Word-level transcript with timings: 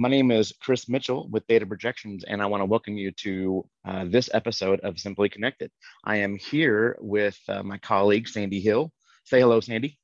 My 0.00 0.08
name 0.08 0.30
is 0.30 0.52
Chris 0.60 0.88
Mitchell 0.88 1.26
with 1.28 1.44
Data 1.48 1.66
Projections, 1.66 2.22
and 2.22 2.40
I 2.40 2.46
want 2.46 2.60
to 2.60 2.66
welcome 2.66 2.96
you 2.96 3.10
to 3.10 3.68
uh, 3.84 4.04
this 4.04 4.30
episode 4.32 4.78
of 4.82 4.96
Simply 4.96 5.28
Connected. 5.28 5.72
I 6.04 6.18
am 6.18 6.36
here 6.36 6.96
with 7.00 7.36
uh, 7.48 7.64
my 7.64 7.78
colleague, 7.78 8.28
Sandy 8.28 8.60
Hill. 8.60 8.92
Say 9.24 9.40
hello, 9.40 9.58
Sandy. 9.58 9.98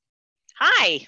Hi. 0.58 1.06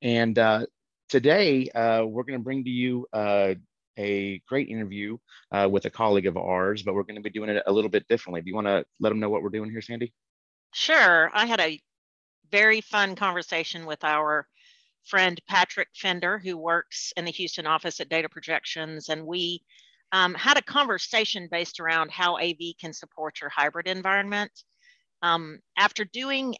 And 0.00 0.38
uh, 0.38 0.66
today, 1.08 1.68
uh, 1.70 2.04
we're 2.04 2.22
going 2.22 2.38
to 2.38 2.44
bring 2.44 2.62
to 2.62 2.70
you 2.70 3.08
uh, 3.12 3.54
a 3.98 4.40
great 4.46 4.68
interview 4.68 5.18
uh, 5.50 5.68
with 5.68 5.86
a 5.86 5.90
colleague 5.90 6.26
of 6.26 6.36
ours, 6.36 6.84
but 6.84 6.94
we're 6.94 7.02
going 7.02 7.16
to 7.16 7.20
be 7.20 7.30
doing 7.30 7.50
it 7.50 7.64
a 7.66 7.72
little 7.72 7.90
bit 7.90 8.06
differently. 8.06 8.42
Do 8.42 8.48
you 8.48 8.54
want 8.54 8.68
to 8.68 8.84
let 9.00 9.08
them 9.08 9.18
know 9.18 9.28
what 9.28 9.42
we're 9.42 9.48
doing 9.48 9.72
here, 9.72 9.82
Sandy? 9.82 10.12
Sure. 10.72 11.32
I 11.34 11.46
had 11.46 11.58
a 11.58 11.80
very 12.52 12.80
fun 12.80 13.16
conversation 13.16 13.86
with 13.86 14.04
our 14.04 14.46
friend 15.06 15.40
Patrick 15.48 15.88
Fender, 15.94 16.38
who 16.38 16.56
works 16.56 17.12
in 17.16 17.24
the 17.24 17.30
Houston 17.32 17.66
office 17.66 18.00
at 18.00 18.08
Data 18.08 18.28
Projections, 18.28 19.08
and 19.08 19.26
we 19.26 19.62
um, 20.12 20.34
had 20.34 20.56
a 20.56 20.62
conversation 20.62 21.48
based 21.50 21.80
around 21.80 22.10
how 22.10 22.38
AV 22.38 22.74
can 22.80 22.92
support 22.92 23.40
your 23.40 23.50
hybrid 23.50 23.86
environment. 23.86 24.52
Um, 25.22 25.58
after 25.76 26.04
doing 26.04 26.54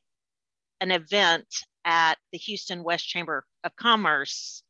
an 0.81 0.91
event 0.91 1.47
at 1.85 2.17
the 2.33 2.39
Houston 2.39 2.83
West 2.83 3.07
Chamber 3.07 3.45
of 3.65 3.75
Commerce 3.77 4.63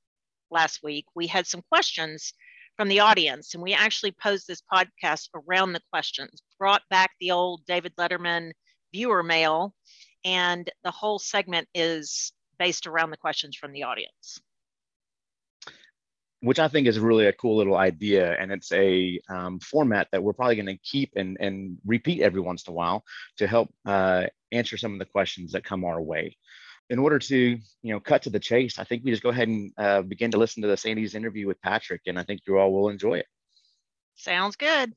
last 0.51 0.83
week, 0.83 1.07
we 1.15 1.27
had 1.27 1.47
some 1.47 1.63
questions 1.71 2.33
from 2.77 2.89
the 2.89 3.01
audience, 3.01 3.55
and 3.55 3.63
we 3.63 3.73
actually 3.73 4.13
posed 4.13 4.47
this 4.47 4.63
podcast 4.73 5.29
around 5.35 5.73
the 5.73 5.81
questions, 5.91 6.43
brought 6.59 6.83
back 6.91 7.11
the 7.21 7.31
old 7.31 7.65
David 7.67 7.95
Letterman 7.97 8.53
viewer 8.93 9.23
mail, 9.23 9.75
and 10.25 10.71
the 10.85 10.91
whole 10.91 11.19
segment 11.19 11.69
is 11.75 12.33
based 12.59 12.87
around 12.87 13.11
the 13.11 13.17
questions 13.17 13.57
from 13.57 13.73
the 13.73 13.85
audience. 13.85 14.41
Which 16.41 16.59
I 16.59 16.69
think 16.69 16.87
is 16.87 16.99
really 16.99 17.27
a 17.27 17.33
cool 17.33 17.57
little 17.57 17.77
idea. 17.77 18.37
And 18.39 18.53
it's 18.53 18.71
a 18.73 19.21
um, 19.29 19.59
format 19.61 20.09
that 20.13 20.23
we're 20.23 20.35
probably 20.35 20.57
going 20.57 20.67
to 20.67 20.77
keep 20.79 21.13
and, 21.17 21.37
and 21.41 21.79
repeat 21.85 22.23
every 22.23 22.41
once 22.41 22.67
in 22.67 22.73
a 22.73 22.75
while 22.75 23.05
to 23.39 23.47
help 23.47 23.73
uh, 23.87 24.27
answer 24.53 24.77
some 24.77 24.93
of 24.93 24.99
the 24.99 25.07
questions 25.07 25.53
that 25.53 25.65
come 25.65 25.85
our 25.85 26.01
way. 26.01 26.37
In 26.89 27.01
order 27.01 27.19
to, 27.19 27.37
you 27.37 27.93
know, 27.93 27.99
cut 27.99 28.23
to 28.23 28.31
the 28.31 28.39
chase, 28.39 28.79
I 28.79 28.85
think 28.85 29.03
we 29.03 29.11
just 29.11 29.23
go 29.23 29.31
ahead 29.31 29.49
and 29.49 29.73
uh, 29.77 30.03
begin 30.03 30.31
to 30.31 30.39
listen 30.39 30.63
to 30.63 30.69
the 30.69 30.77
Sandy's 30.77 31.17
interview 31.17 31.49
with 31.49 31.61
Patrick, 31.61 32.03
and 32.07 32.17
I 32.17 32.23
think 32.23 32.43
you 32.47 32.59
all 32.59 32.73
will 32.73 32.91
enjoy 32.91 33.15
it. 33.15 33.27
Sounds 34.15 34.55
good. 34.55 34.93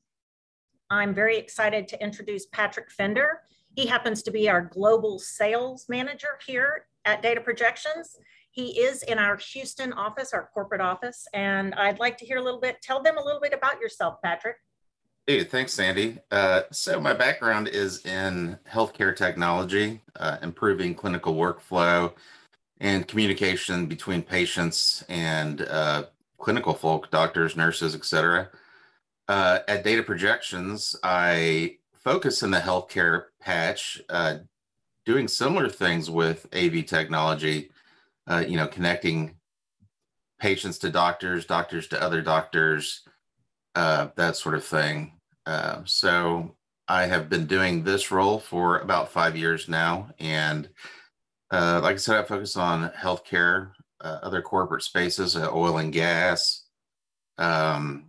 I'm 0.88 1.14
very 1.14 1.36
excited 1.36 1.88
to 1.88 2.02
introduce 2.02 2.46
Patrick 2.46 2.92
Fender. 2.92 3.40
He 3.74 3.86
happens 3.86 4.22
to 4.24 4.30
be 4.30 4.48
our 4.48 4.62
global 4.62 5.18
sales 5.18 5.86
manager 5.88 6.38
here 6.46 6.86
at 7.04 7.22
Data 7.22 7.40
Projections. 7.40 8.16
He 8.50 8.80
is 8.80 9.02
in 9.04 9.18
our 9.18 9.36
Houston 9.36 9.92
office, 9.92 10.32
our 10.32 10.50
corporate 10.52 10.80
office, 10.80 11.26
and 11.32 11.74
I'd 11.74 12.00
like 12.00 12.18
to 12.18 12.26
hear 12.26 12.38
a 12.38 12.42
little 12.42 12.60
bit, 12.60 12.82
tell 12.82 13.02
them 13.02 13.16
a 13.16 13.22
little 13.22 13.40
bit 13.40 13.52
about 13.52 13.80
yourself, 13.80 14.16
Patrick. 14.22 14.56
Hey, 15.26 15.44
thanks, 15.44 15.72
Sandy. 15.72 16.18
Uh, 16.32 16.62
so 16.72 16.98
my 16.98 17.12
background 17.12 17.68
is 17.68 18.04
in 18.04 18.58
healthcare 18.68 19.14
technology, 19.14 20.00
uh, 20.18 20.38
improving 20.42 20.94
clinical 20.94 21.34
workflow 21.34 22.12
and 22.80 23.06
communication 23.06 23.86
between 23.86 24.22
patients 24.22 25.04
and 25.08 25.62
uh, 25.62 26.04
clinical 26.38 26.74
folk, 26.74 27.10
doctors, 27.10 27.56
nurses, 27.56 27.94
et 27.94 28.04
cetera. 28.04 28.48
Uh, 29.28 29.60
at 29.68 29.84
Data 29.84 30.02
Projections, 30.02 30.96
I 31.04 31.76
focus 31.94 32.42
in 32.42 32.50
the 32.50 32.58
healthcare 32.58 33.26
patch, 33.40 34.02
uh, 34.08 34.38
doing 35.06 35.28
similar 35.28 35.68
things 35.68 36.10
with 36.10 36.46
AV 36.54 36.86
technology, 36.86 37.70
uh, 38.26 38.44
you 38.46 38.56
know, 38.56 38.66
connecting 38.66 39.36
patients 40.40 40.78
to 40.78 40.90
doctors, 40.90 41.44
doctors 41.46 41.88
to 41.88 42.02
other 42.02 42.22
doctors, 42.22 43.02
uh, 43.74 44.08
that 44.16 44.36
sort 44.36 44.54
of 44.54 44.64
thing. 44.64 45.12
Uh, 45.46 45.80
so 45.84 46.54
I 46.88 47.06
have 47.06 47.28
been 47.28 47.46
doing 47.46 47.84
this 47.84 48.10
role 48.10 48.38
for 48.38 48.78
about 48.78 49.12
five 49.12 49.36
years 49.36 49.68
now. 49.68 50.10
And 50.18 50.68
uh, 51.50 51.80
like 51.82 51.94
I 51.94 51.98
said, 51.98 52.16
I 52.16 52.24
focus 52.24 52.56
on 52.56 52.90
healthcare, 52.90 53.70
uh, 54.00 54.18
other 54.22 54.42
corporate 54.42 54.82
spaces, 54.82 55.36
uh, 55.36 55.50
oil 55.52 55.78
and 55.78 55.92
gas, 55.92 56.66
um, 57.38 58.06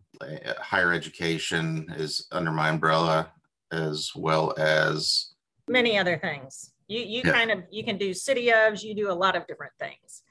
higher 0.59 0.93
education 0.93 1.93
is 1.97 2.27
under 2.31 2.51
my 2.51 2.69
umbrella, 2.69 3.31
as 3.71 4.11
well 4.15 4.53
as 4.57 5.33
many 5.67 5.97
other 5.97 6.17
things. 6.17 6.70
You 6.91 6.99
you 6.99 7.21
yeah. 7.23 7.31
kind 7.31 7.51
of 7.51 7.63
you 7.71 7.83
can 7.83 7.97
do 7.97 8.13
city 8.13 8.47
ofs, 8.47 8.83
you 8.83 8.93
do 8.93 9.09
a 9.09 9.13
lot 9.13 9.35
of 9.37 9.47
different 9.47 9.73
things. 9.79 10.23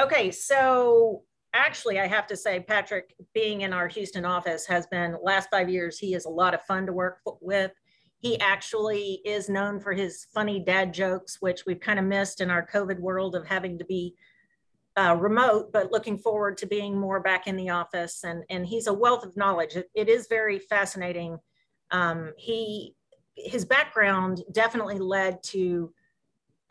Okay, 0.00 0.30
so 0.30 1.22
actually 1.52 1.98
I 1.98 2.06
have 2.06 2.26
to 2.28 2.36
say 2.36 2.60
Patrick 2.60 3.14
being 3.34 3.62
in 3.62 3.72
our 3.72 3.88
Houston 3.88 4.24
office 4.24 4.64
has 4.66 4.86
been 4.86 5.16
last 5.22 5.48
5 5.50 5.68
years 5.68 5.98
he 5.98 6.14
is 6.14 6.24
a 6.24 6.30
lot 6.30 6.54
of 6.54 6.62
fun 6.62 6.86
to 6.86 6.92
work 6.92 7.18
with. 7.40 7.72
He 8.18 8.38
actually 8.40 9.20
is 9.24 9.48
known 9.48 9.80
for 9.80 9.92
his 9.92 10.26
funny 10.32 10.60
dad 10.60 10.94
jokes 10.94 11.38
which 11.40 11.66
we've 11.66 11.80
kind 11.80 11.98
of 11.98 12.04
missed 12.04 12.40
in 12.40 12.48
our 12.48 12.64
COVID 12.64 13.00
world 13.00 13.34
of 13.34 13.46
having 13.46 13.76
to 13.78 13.84
be 13.84 14.14
uh, 14.96 15.16
remote, 15.18 15.72
but 15.72 15.90
looking 15.90 16.16
forward 16.16 16.56
to 16.58 16.66
being 16.66 16.96
more 16.96 17.18
back 17.20 17.48
in 17.48 17.56
the 17.56 17.70
office. 17.70 18.22
And, 18.22 18.44
and 18.48 18.64
he's 18.64 18.86
a 18.86 18.92
wealth 18.92 19.24
of 19.24 19.36
knowledge. 19.36 19.74
it, 19.74 19.90
it 19.92 20.08
is 20.08 20.28
very 20.28 20.60
fascinating. 20.60 21.38
Um, 21.90 22.32
he, 22.38 22.94
his 23.34 23.64
background 23.64 24.44
definitely 24.52 25.00
led 25.00 25.42
to 25.42 25.92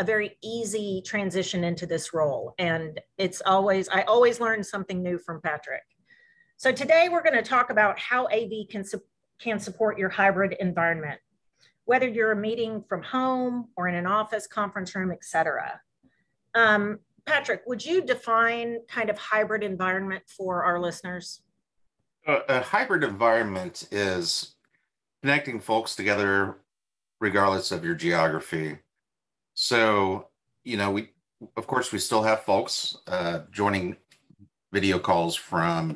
a 0.03 0.05
very 0.05 0.37
easy 0.43 1.01
transition 1.05 1.63
into 1.63 1.85
this 1.85 2.13
role. 2.13 2.53
And 2.57 2.99
it's 3.17 3.41
always, 3.45 3.87
I 3.87 4.01
always 4.01 4.41
learn 4.41 4.61
something 4.61 5.01
new 5.01 5.17
from 5.17 5.39
Patrick. 5.41 5.83
So 6.57 6.73
today 6.73 7.07
we're 7.09 7.23
going 7.23 7.35
to 7.35 7.41
talk 7.41 7.69
about 7.69 7.97
how 7.97 8.27
AV 8.27 8.67
can, 8.69 8.83
su 8.83 9.01
can 9.39 9.59
support 9.59 9.97
your 9.97 10.09
hybrid 10.09 10.57
environment, 10.59 11.19
whether 11.85 12.07
you're 12.07 12.33
a 12.33 12.35
meeting 12.35 12.83
from 12.87 13.01
home 13.01 13.69
or 13.77 13.87
in 13.87 13.95
an 13.95 14.05
office, 14.05 14.45
conference 14.45 14.93
room, 14.93 15.11
etc. 15.11 15.79
Um, 16.53 16.99
Patrick, 17.25 17.61
would 17.65 17.83
you 17.83 18.05
define 18.05 18.79
kind 18.89 19.09
of 19.09 19.17
hybrid 19.17 19.63
environment 19.63 20.23
for 20.27 20.65
our 20.65 20.79
listeners? 20.79 21.41
A 22.27 22.61
hybrid 22.61 23.03
environment 23.03 23.87
is 23.91 24.55
connecting 25.21 25.61
folks 25.61 25.95
together 25.95 26.57
regardless 27.21 27.71
of 27.71 27.85
your 27.85 27.95
geography. 27.95 28.79
So, 29.63 30.27
you 30.65 30.75
know, 30.75 30.91
we, 30.91 31.11
of 31.55 31.67
course, 31.67 31.93
we 31.93 31.99
still 31.99 32.21
have 32.21 32.43
folks 32.43 32.97
uh, 33.07 33.43
joining 33.49 33.95
video 34.73 34.99
calls 34.99 35.37
from 35.37 35.95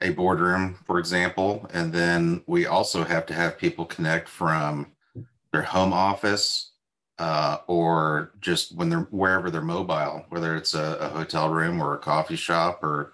a 0.00 0.10
boardroom, 0.10 0.76
for 0.86 0.98
example. 0.98 1.70
And 1.72 1.92
then 1.92 2.42
we 2.48 2.66
also 2.66 3.04
have 3.04 3.26
to 3.26 3.32
have 3.32 3.58
people 3.58 3.84
connect 3.84 4.28
from 4.28 4.90
their 5.52 5.62
home 5.62 5.92
office 5.92 6.72
uh, 7.20 7.58
or 7.68 8.32
just 8.40 8.74
when 8.74 8.90
they're 8.90 9.06
wherever 9.12 9.52
they're 9.52 9.62
mobile, 9.62 10.26
whether 10.30 10.56
it's 10.56 10.74
a, 10.74 10.96
a 11.00 11.08
hotel 11.10 11.48
room 11.48 11.80
or 11.80 11.94
a 11.94 11.98
coffee 11.98 12.34
shop 12.34 12.82
or 12.82 13.12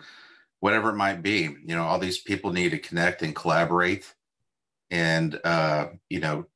whatever 0.61 0.89
it 0.89 0.97
might 0.97 1.21
be. 1.21 1.55
You 1.67 1.77
know, 1.77 1.83
all 1.83 1.99
these 1.99 2.17
people 2.17 2.51
need 2.51 2.71
to 2.71 2.79
connect 2.79 3.21
and 3.21 3.37
collaborate 3.37 4.11
and, 4.91 5.39
uh, 5.45 5.89
you 6.09 6.21
know, 6.21 6.47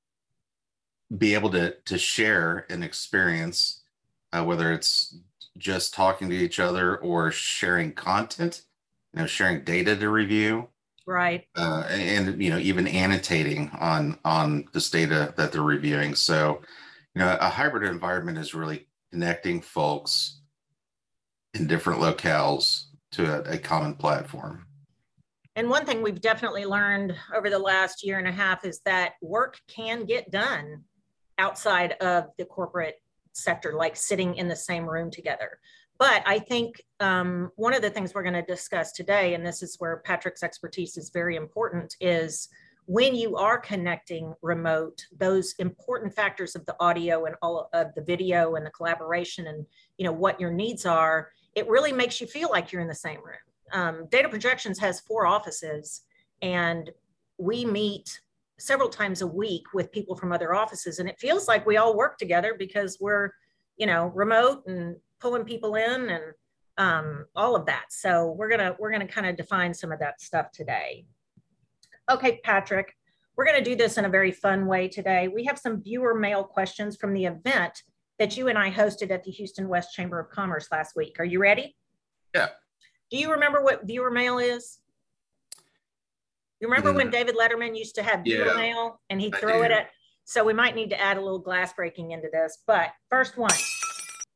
be 1.17 1.35
able 1.35 1.51
to 1.51 1.75
to 1.87 1.99
share 1.99 2.67
an 2.71 2.83
experience, 2.83 3.83
uh, 4.33 4.45
whether 4.45 4.73
it's 4.73 5.17
just 5.59 5.93
talking 5.93 6.31
to 6.31 6.37
each 6.37 6.61
other 6.61 6.97
or 6.99 7.31
sharing 7.31 7.93
content, 7.93 8.63
you 9.13 9.21
know, 9.21 9.27
sharing 9.27 9.65
data 9.65 9.97
to 9.97 10.09
review, 10.09 10.69
right? 11.07 11.47
Uh, 11.57 11.85
and 11.91 12.43
you 12.43 12.51
know, 12.51 12.59
even 12.59 12.87
annotating 12.87 13.71
on 13.79 14.19
on 14.25 14.67
this 14.73 14.91
data 14.91 15.35
that 15.37 15.53
they're 15.53 15.63
reviewing. 15.63 16.15
So, 16.15 16.61
you 17.15 17.21
know, 17.21 17.37
a 17.41 17.49
hybrid 17.49 17.91
environment 17.91 18.39
is 18.39 18.55
really 18.55 18.87
connecting 19.11 19.61
folks 19.61 20.41
in 21.55 21.67
different 21.67 22.01
locales 22.01 22.85
to 23.13 23.25
a, 23.25 23.55
a 23.55 23.59
common 23.59 23.95
platform. 23.95 24.67
And 25.57 25.69
one 25.69 25.85
thing 25.85 26.01
we've 26.01 26.21
definitely 26.21 26.65
learned 26.65 27.15
over 27.35 27.51
the 27.51 27.59
last 27.59 28.05
year 28.05 28.19
and 28.19 28.29
a 28.29 28.33
half 28.33 28.65
is 28.65 28.81
that 28.85 29.15
work 29.21 29.59
can 29.67 30.05
get 30.05 30.31
done 30.31 30.85
outside 31.41 31.93
of 32.01 32.27
the 32.39 32.45
corporate 32.45 33.03
sector, 33.33 33.73
like 33.77 33.97
sitting 33.97 34.37
in 34.37 34.47
the 34.47 34.57
same 34.57 34.85
room 34.89 35.11
together. 35.11 35.59
But 35.99 36.23
I 36.25 36.39
think 36.39 36.83
um, 37.01 37.51
one 37.57 37.75
of 37.75 37.83
the 37.83 37.91
things 37.91 38.15
we're 38.15 38.23
going 38.23 38.33
to 38.33 38.43
discuss 38.43 38.93
today, 38.93 39.35
and 39.35 39.45
this 39.45 39.63
is 39.63 39.77
where 39.79 40.03
Patrick's 40.05 40.43
expertise 40.43 40.97
is 40.97 41.11
very 41.11 41.37
important, 41.37 41.97
is 42.01 42.49
when 42.87 43.15
you 43.15 43.37
are 43.37 43.59
connecting 43.59 44.35
remote, 44.43 45.05
those 45.17 45.55
important 45.59 46.15
factors 46.15 46.57
of 46.57 46.65
the 46.67 46.75
audio 46.81 47.27
and 47.27 47.37
all 47.43 47.69
of 47.73 47.95
the 47.95 48.03
video 48.03 48.55
and 48.55 48.65
the 48.65 48.71
collaboration 48.71 49.47
and 49.47 49.67
you 49.99 50.05
know 50.05 50.13
what 50.13 50.41
your 50.41 50.51
needs 50.51 50.87
are, 50.87 51.31
it 51.55 51.69
really 51.69 51.93
makes 51.93 52.21
you 52.21 52.27
feel 52.27 52.49
like 52.51 52.73
you're 52.73 52.83
in 52.83 52.89
the 52.89 52.95
same 52.95 53.19
room. 53.19 53.45
Um, 53.73 54.07
Data 54.11 54.29
Projections 54.29 54.79
has 54.79 55.01
four 55.01 55.27
offices, 55.27 56.03
and 56.43 56.91
we 57.39 57.65
meet 57.65 58.21
several 58.61 58.89
times 58.89 59.23
a 59.23 59.27
week 59.27 59.65
with 59.75 59.93
people 59.93 60.17
from 60.17 60.33
other 60.33 60.55
offices 60.55 60.99
and 60.99 61.09
it 61.09 61.19
feels 61.19 61.49
like 61.49 61.67
we 61.67 61.77
all 61.77 61.97
work 61.97 62.19
together 62.19 62.55
because 62.59 62.99
we're 63.01 63.31
you 63.77 63.87
know 63.87 64.07
remote 64.15 64.63
and 64.67 64.97
pulling 65.21 65.45
people 65.45 65.75
in 65.75 66.11
and 66.11 66.23
um, 66.81 67.27
all 67.37 67.55
of 67.55 67.67
that. 67.67 67.87
So 67.91 68.33
we're 68.33 68.49
gonna 68.49 68.75
we're 68.79 68.91
gonna 68.91 69.07
kind 69.07 69.27
of 69.27 69.37
define 69.37 69.75
some 69.75 69.93
of 69.93 70.01
that 70.01 70.21
stuff 70.21 70.51
today. 70.51 71.05
Okay, 72.11 72.41
Patrick, 72.43 72.97
we're 73.37 73.45
gonna 73.45 73.63
do 73.63 73.77
this 73.77 73.99
in 73.99 74.07
a 74.07 74.09
very 74.09 74.33
fun 74.33 74.67
way 74.67 74.89
today. 74.89 75.29
We 75.29 75.45
have 75.45 75.59
some 75.59 75.83
viewer 75.83 76.15
mail 76.15 76.43
questions 76.43 76.97
from 76.97 77.13
the 77.13 77.27
event 77.27 77.83
that 78.19 78.37
you 78.37 78.49
and 78.49 78.59
I 78.59 78.71
hosted 78.71 79.11
at 79.11 79.25
the 79.25 79.31
Houston 79.31 79.69
West 79.69 79.95
Chamber 79.95 80.19
of 80.19 80.31
Commerce 80.31 80.69
last 80.73 80.97
week. 80.97 81.17
Are 81.19 81.25
you 81.25 81.39
ready? 81.39 81.77
Yeah. 82.35 82.49
Do 83.11 83.19
you 83.19 83.31
remember 83.31 83.63
what 83.63 83.87
viewer 83.87 84.11
mail 84.11 84.39
is? 84.39 84.79
You 86.61 86.69
remember 86.69 86.93
when 86.93 87.11
David 87.11 87.37
Letterman 87.37 87.77
used 87.77 87.95
to 87.95 88.03
have 88.03 88.27
Yeah, 88.27 88.55
mail 88.55 89.01
and 89.09 89.21
he'd 89.21 89.35
throw 89.37 89.63
it 89.63 89.71
at, 89.71 89.91
so 90.25 90.45
we 90.45 90.53
might 90.53 90.75
need 90.75 90.91
to 90.91 91.01
add 91.01 91.17
a 91.17 91.21
little 91.21 91.39
glass 91.39 91.73
breaking 91.73 92.11
into 92.11 92.29
this, 92.31 92.59
but 92.67 92.91
first 93.09 93.39
one. 93.39 93.55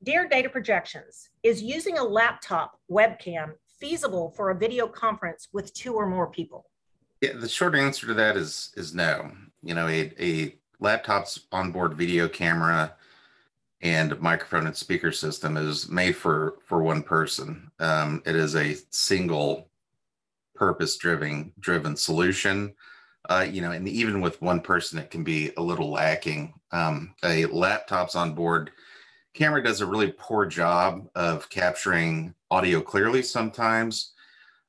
Dear 0.02 0.26
Data 0.28 0.48
Projections, 0.48 1.30
is 1.42 1.62
using 1.62 1.98
a 1.98 2.04
laptop 2.04 2.78
webcam 2.90 3.52
feasible 3.78 4.30
for 4.36 4.50
a 4.50 4.54
video 4.54 4.86
conference 4.86 5.48
with 5.52 5.72
two 5.74 5.94
or 5.94 6.06
more 6.06 6.26
people? 6.26 6.66
Yeah, 7.20 7.34
the 7.34 7.48
short 7.48 7.74
answer 7.74 8.06
to 8.06 8.14
that 8.14 8.36
is 8.36 8.72
is 8.76 8.94
no. 8.94 9.30
You 9.62 9.74
know, 9.74 9.88
a, 9.88 10.12
a 10.18 10.58
laptop's 10.80 11.40
onboard 11.52 11.94
video 11.94 12.28
camera 12.28 12.94
and 13.80 14.18
microphone 14.20 14.66
and 14.66 14.76
speaker 14.76 15.12
system 15.12 15.56
is 15.56 15.88
made 15.88 16.16
for 16.16 16.56
for 16.66 16.82
one 16.82 17.02
person. 17.02 17.70
Um, 17.78 18.22
it 18.26 18.36
is 18.36 18.56
a 18.56 18.76
single 18.90 19.68
purpose 20.54 20.96
driven 20.96 21.52
driven 21.60 21.96
solution. 21.96 22.74
Uh, 23.30 23.46
you 23.50 23.62
know, 23.62 23.70
and 23.70 23.88
even 23.88 24.20
with 24.20 24.42
one 24.42 24.60
person, 24.60 24.98
it 24.98 25.10
can 25.10 25.24
be 25.24 25.50
a 25.56 25.62
little 25.62 25.90
lacking. 25.90 26.52
Um, 26.72 27.14
a 27.24 27.46
laptop's 27.46 28.14
onboard 28.14 28.70
camera 29.34 29.62
does 29.62 29.80
a 29.80 29.86
really 29.86 30.14
poor 30.16 30.46
job 30.46 31.08
of 31.14 31.50
capturing 31.50 32.34
audio 32.50 32.80
clearly 32.80 33.22
sometimes. 33.22 34.12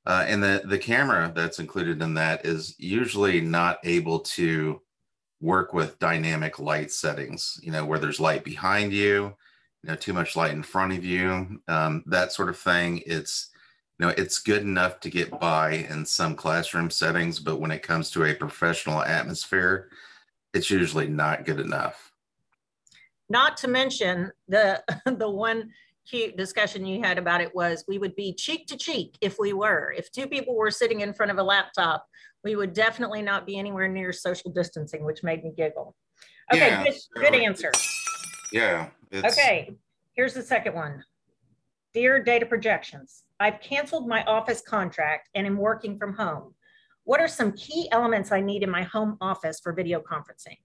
Uh, 0.05 0.25
and 0.27 0.43
the, 0.43 0.61
the 0.65 0.77
camera 0.77 1.31
that's 1.35 1.59
included 1.59 2.01
in 2.01 2.13
that 2.15 2.45
is 2.45 2.75
usually 2.77 3.41
not 3.41 3.79
able 3.83 4.19
to 4.19 4.81
work 5.41 5.73
with 5.73 5.99
dynamic 5.99 6.59
light 6.59 6.91
settings, 6.91 7.59
you 7.61 7.71
know, 7.71 7.85
where 7.85 7.99
there's 7.99 8.19
light 8.19 8.43
behind 8.43 8.91
you, 8.93 9.33
you 9.83 9.89
know, 9.89 9.95
too 9.95 10.13
much 10.13 10.35
light 10.35 10.51
in 10.51 10.63
front 10.63 10.93
of 10.93 11.03
you, 11.03 11.59
um, 11.67 12.03
that 12.07 12.31
sort 12.31 12.49
of 12.49 12.57
thing. 12.57 13.01
It's, 13.05 13.49
know, 13.99 14.13
it's 14.17 14.39
good 14.39 14.61
enough 14.61 14.99
to 15.01 15.09
get 15.09 15.39
by 15.39 15.71
in 15.89 16.05
some 16.05 16.35
classroom 16.35 16.89
settings, 16.89 17.39
but 17.39 17.59
when 17.59 17.71
it 17.71 17.83
comes 17.83 18.11
to 18.11 18.25
a 18.25 18.33
professional 18.33 19.01
atmosphere, 19.01 19.89
it's 20.53 20.69
usually 20.69 21.07
not 21.07 21.45
good 21.45 21.59
enough. 21.59 22.11
Not 23.29 23.57
to 23.57 23.67
mention 23.67 24.31
the, 24.47 24.83
the 25.05 25.29
one 25.29 25.71
cute 26.07 26.37
discussion 26.37 26.85
you 26.85 27.01
had 27.01 27.17
about 27.17 27.41
it 27.41 27.53
was 27.55 27.83
we 27.87 27.97
would 27.97 28.15
be 28.15 28.33
cheek 28.33 28.67
to 28.67 28.77
cheek 28.77 29.17
if 29.21 29.37
we 29.39 29.53
were. 29.53 29.93
If 29.97 30.11
two 30.11 30.27
people 30.27 30.55
were 30.55 30.71
sitting 30.71 31.01
in 31.01 31.13
front 31.13 31.31
of 31.31 31.37
a 31.37 31.43
laptop, 31.43 32.05
we 32.43 32.55
would 32.55 32.73
definitely 32.73 33.21
not 33.21 33.45
be 33.45 33.57
anywhere 33.57 33.87
near 33.87 34.11
social 34.11 34.51
distancing, 34.51 35.03
which 35.03 35.23
made 35.23 35.43
me 35.43 35.51
giggle. 35.55 35.95
Okay, 36.53 36.67
Yeah, 36.67 36.83
good, 36.83 36.93
so 36.93 37.21
good 37.21 37.33
answer. 37.33 37.71
Yeah. 38.51 38.89
It's, 39.11 39.33
Okay, 39.33 39.75
here's 40.13 40.33
the 40.33 40.43
second 40.43 40.75
one. 40.75 41.03
Dear 41.93 42.21
Data 42.21 42.45
Projections, 42.45 43.23
I've 43.39 43.59
canceled 43.59 44.07
my 44.07 44.23
office 44.23 44.61
contract 44.61 45.29
and 45.35 45.45
am 45.45 45.57
working 45.57 45.97
from 45.97 46.13
home. 46.13 46.53
What 47.03 47.19
are 47.19 47.27
some 47.27 47.51
key 47.51 47.89
elements 47.91 48.31
I 48.31 48.41
need 48.41 48.63
in 48.63 48.69
my 48.69 48.83
home 48.83 49.17
office 49.21 49.59
for 49.59 49.73
video 49.73 50.01
conferencing? 50.01 50.57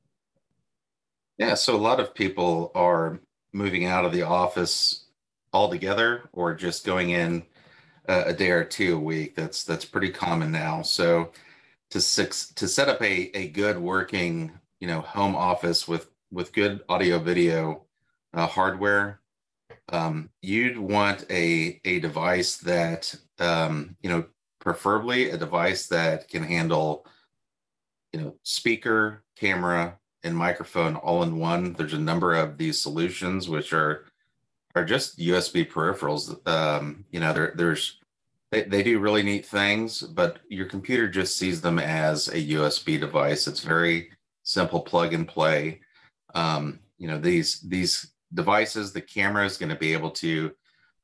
Yeah, 1.38 1.54
so 1.54 1.74
a 1.74 1.78
lot 1.78 2.00
of 2.00 2.14
people 2.14 2.70
are 2.74 3.20
moving 3.52 3.86
out 3.86 4.04
of 4.04 4.12
the 4.12 4.22
office 4.22 5.06
altogether 5.52 6.28
or 6.32 6.54
just 6.54 6.86
going 6.86 7.10
in 7.10 7.42
uh, 8.08 8.24
a 8.26 8.32
day 8.32 8.50
or 8.50 8.64
two 8.64 8.96
a 8.96 9.00
week. 9.00 9.34
That's 9.34 9.64
that's 9.64 9.84
pretty 9.84 10.10
common 10.10 10.52
now. 10.52 10.82
So 10.82 11.32
to 11.90 12.00
six 12.00 12.52
to 12.54 12.68
set 12.68 12.88
up 12.88 13.02
a, 13.02 13.36
a 13.36 13.48
good 13.48 13.78
working, 13.78 14.52
you 14.80 14.86
know, 14.86 15.00
home 15.00 15.34
office 15.34 15.88
with 15.88 16.10
with 16.30 16.52
good 16.52 16.80
audio 16.88 17.18
video 17.18 17.84
uh, 18.32 18.46
hardware, 18.46 19.19
um, 19.90 20.30
you'd 20.42 20.78
want 20.78 21.26
a 21.30 21.80
a 21.84 22.00
device 22.00 22.56
that 22.58 23.14
um, 23.38 23.96
you 24.02 24.10
know, 24.10 24.24
preferably 24.60 25.30
a 25.30 25.36
device 25.36 25.86
that 25.88 26.28
can 26.28 26.42
handle 26.42 27.06
you 28.12 28.20
know, 28.20 28.34
speaker, 28.42 29.22
camera, 29.36 29.98
and 30.22 30.36
microphone 30.36 30.96
all 30.96 31.22
in 31.22 31.38
one. 31.38 31.72
There's 31.74 31.94
a 31.94 31.98
number 31.98 32.34
of 32.34 32.58
these 32.58 32.80
solutions 32.80 33.48
which 33.48 33.72
are 33.72 34.04
are 34.74 34.84
just 34.84 35.18
USB 35.18 35.68
peripherals. 35.68 36.46
Um, 36.46 37.04
you 37.10 37.20
know, 37.20 37.32
there, 37.32 37.52
there's 37.56 37.98
they, 38.52 38.62
they 38.62 38.82
do 38.82 38.98
really 38.98 39.22
neat 39.22 39.46
things, 39.46 40.02
but 40.02 40.40
your 40.48 40.66
computer 40.66 41.08
just 41.08 41.36
sees 41.36 41.60
them 41.60 41.78
as 41.78 42.28
a 42.28 42.48
USB 42.50 42.98
device. 42.98 43.46
It's 43.46 43.60
very 43.60 44.10
simple 44.42 44.80
plug 44.80 45.14
and 45.14 45.26
play. 45.26 45.80
Um, 46.34 46.80
you 46.98 47.08
know, 47.08 47.18
these 47.18 47.60
these 47.60 48.12
devices, 48.34 48.92
the 48.92 49.00
camera 49.00 49.44
is 49.44 49.56
going 49.56 49.70
to 49.70 49.76
be 49.76 49.92
able 49.92 50.10
to 50.10 50.52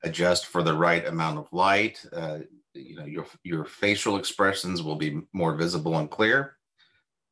adjust 0.02 0.46
for 0.46 0.62
the 0.62 0.74
right 0.74 1.06
amount 1.06 1.38
of 1.38 1.52
light. 1.52 2.04
Uh, 2.12 2.38
you 2.74 2.96
know, 2.96 3.04
your 3.04 3.26
your 3.42 3.64
facial 3.64 4.16
expressions 4.16 4.82
will 4.82 4.96
be 4.96 5.22
more 5.32 5.54
visible 5.54 5.98
and 5.98 6.10
clear. 6.10 6.56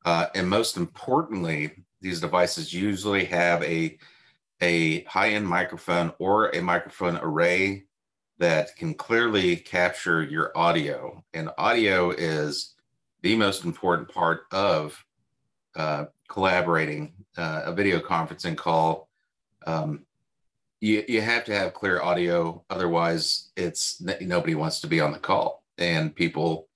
Uh, 0.04 0.26
and 0.34 0.48
most 0.48 0.76
importantly, 0.76 1.84
these 2.00 2.20
devices 2.20 2.72
usually 2.72 3.24
have 3.24 3.62
a, 3.62 3.98
a 4.60 5.02
high-end 5.04 5.46
microphone 5.46 6.12
or 6.18 6.50
a 6.50 6.60
microphone 6.60 7.16
array 7.16 7.84
that 8.38 8.76
can 8.76 8.92
clearly 8.92 9.56
capture 9.56 10.22
your 10.22 10.52
audio. 10.56 11.24
And 11.32 11.50
audio 11.56 12.10
is 12.10 12.74
the 13.22 13.36
most 13.36 13.64
important 13.64 14.10
part 14.10 14.42
of 14.52 15.02
uh, 15.76 16.06
collaborating 16.28 17.14
uh, 17.38 17.62
a 17.64 17.72
video 17.72 18.00
conferencing 18.00 18.56
call. 18.56 19.08
Um, 19.66 20.04
you, 20.80 21.04
you 21.08 21.20
have 21.22 21.44
to 21.44 21.54
have 21.54 21.74
clear 21.74 22.02
audio, 22.02 22.62
otherwise, 22.68 23.50
it's 23.56 24.02
nobody 24.20 24.54
wants 24.54 24.80
to 24.80 24.86
be 24.86 25.00
on 25.00 25.12
the 25.12 25.18
call, 25.18 25.64
and 25.78 26.14
people 26.14 26.68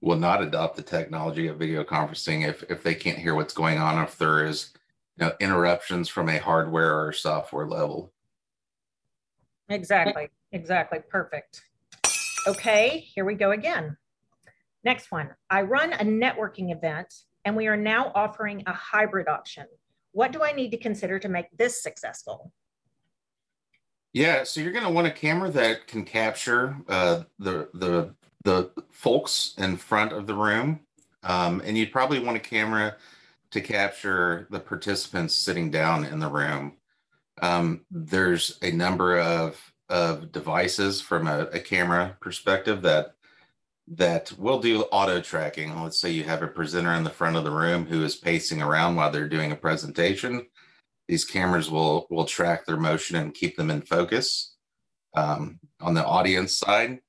will 0.00 0.18
not 0.18 0.42
adopt 0.42 0.76
the 0.76 0.82
technology 0.82 1.46
of 1.46 1.58
video 1.58 1.82
conferencing 1.82 2.46
if, 2.46 2.62
if 2.64 2.82
they 2.82 2.94
can't 2.94 3.18
hear 3.18 3.34
what's 3.34 3.54
going 3.54 3.78
on, 3.78 4.02
if 4.04 4.18
there 4.18 4.44
is 4.44 4.72
you 5.16 5.24
know, 5.24 5.32
interruptions 5.40 6.08
from 6.08 6.28
a 6.28 6.38
hardware 6.38 7.06
or 7.06 7.12
software 7.12 7.66
level. 7.66 8.12
Exactly, 9.70 10.28
exactly, 10.52 10.98
perfect. 11.08 11.62
Okay, 12.46 12.98
here 13.14 13.24
we 13.24 13.34
go 13.34 13.52
again. 13.52 13.96
Next 14.84 15.10
one, 15.10 15.30
I 15.48 15.62
run 15.62 15.94
a 15.94 16.04
networking 16.04 16.70
event 16.70 17.14
and 17.46 17.56
we 17.56 17.66
are 17.68 17.76
now 17.76 18.12
offering 18.14 18.62
a 18.66 18.72
hybrid 18.72 19.28
option. 19.28 19.66
What 20.14 20.30
do 20.30 20.44
I 20.44 20.52
need 20.52 20.70
to 20.70 20.78
consider 20.78 21.18
to 21.18 21.28
make 21.28 21.46
this 21.56 21.82
successful? 21.82 22.52
Yeah, 24.12 24.44
so 24.44 24.60
you're 24.60 24.72
going 24.72 24.84
to 24.84 24.90
want 24.90 25.08
a 25.08 25.10
camera 25.10 25.50
that 25.50 25.88
can 25.88 26.04
capture 26.04 26.76
uh, 26.88 27.24
the 27.40 27.68
the 27.74 28.14
the 28.44 28.70
folks 28.92 29.54
in 29.58 29.76
front 29.76 30.12
of 30.12 30.28
the 30.28 30.34
room, 30.34 30.80
um, 31.24 31.60
and 31.64 31.76
you'd 31.76 31.90
probably 31.90 32.20
want 32.20 32.36
a 32.36 32.40
camera 32.40 32.94
to 33.50 33.60
capture 33.60 34.46
the 34.50 34.60
participants 34.60 35.34
sitting 35.34 35.68
down 35.72 36.04
in 36.04 36.20
the 36.20 36.28
room. 36.28 36.74
Um, 37.42 37.84
there's 37.90 38.56
a 38.62 38.70
number 38.70 39.18
of 39.18 39.72
of 39.88 40.30
devices 40.30 41.00
from 41.00 41.26
a, 41.26 41.48
a 41.52 41.58
camera 41.58 42.16
perspective 42.20 42.82
that 42.82 43.13
that 43.86 44.32
will 44.38 44.60
do 44.60 44.82
auto 44.84 45.20
tracking. 45.20 45.80
Let's 45.82 46.00
say 46.00 46.10
you 46.10 46.24
have 46.24 46.42
a 46.42 46.48
presenter 46.48 46.92
in 46.94 47.04
the 47.04 47.10
front 47.10 47.36
of 47.36 47.44
the 47.44 47.50
room 47.50 47.86
who 47.86 48.02
is 48.02 48.16
pacing 48.16 48.62
around 48.62 48.96
while 48.96 49.10
they're 49.10 49.28
doing 49.28 49.52
a 49.52 49.56
presentation 49.56 50.46
these 51.08 51.24
cameras 51.24 51.70
will 51.70 52.06
will 52.10 52.24
track 52.24 52.64
their 52.64 52.76
motion 52.76 53.16
and 53.16 53.34
keep 53.34 53.56
them 53.56 53.70
in 53.70 53.82
focus. 53.82 54.54
Um, 55.14 55.60
on 55.80 55.94
the 55.94 56.04
audience 56.04 56.56
side, 56.56 57.00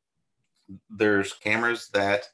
there's 0.89 1.33
cameras 1.33 1.89
that 1.93 2.29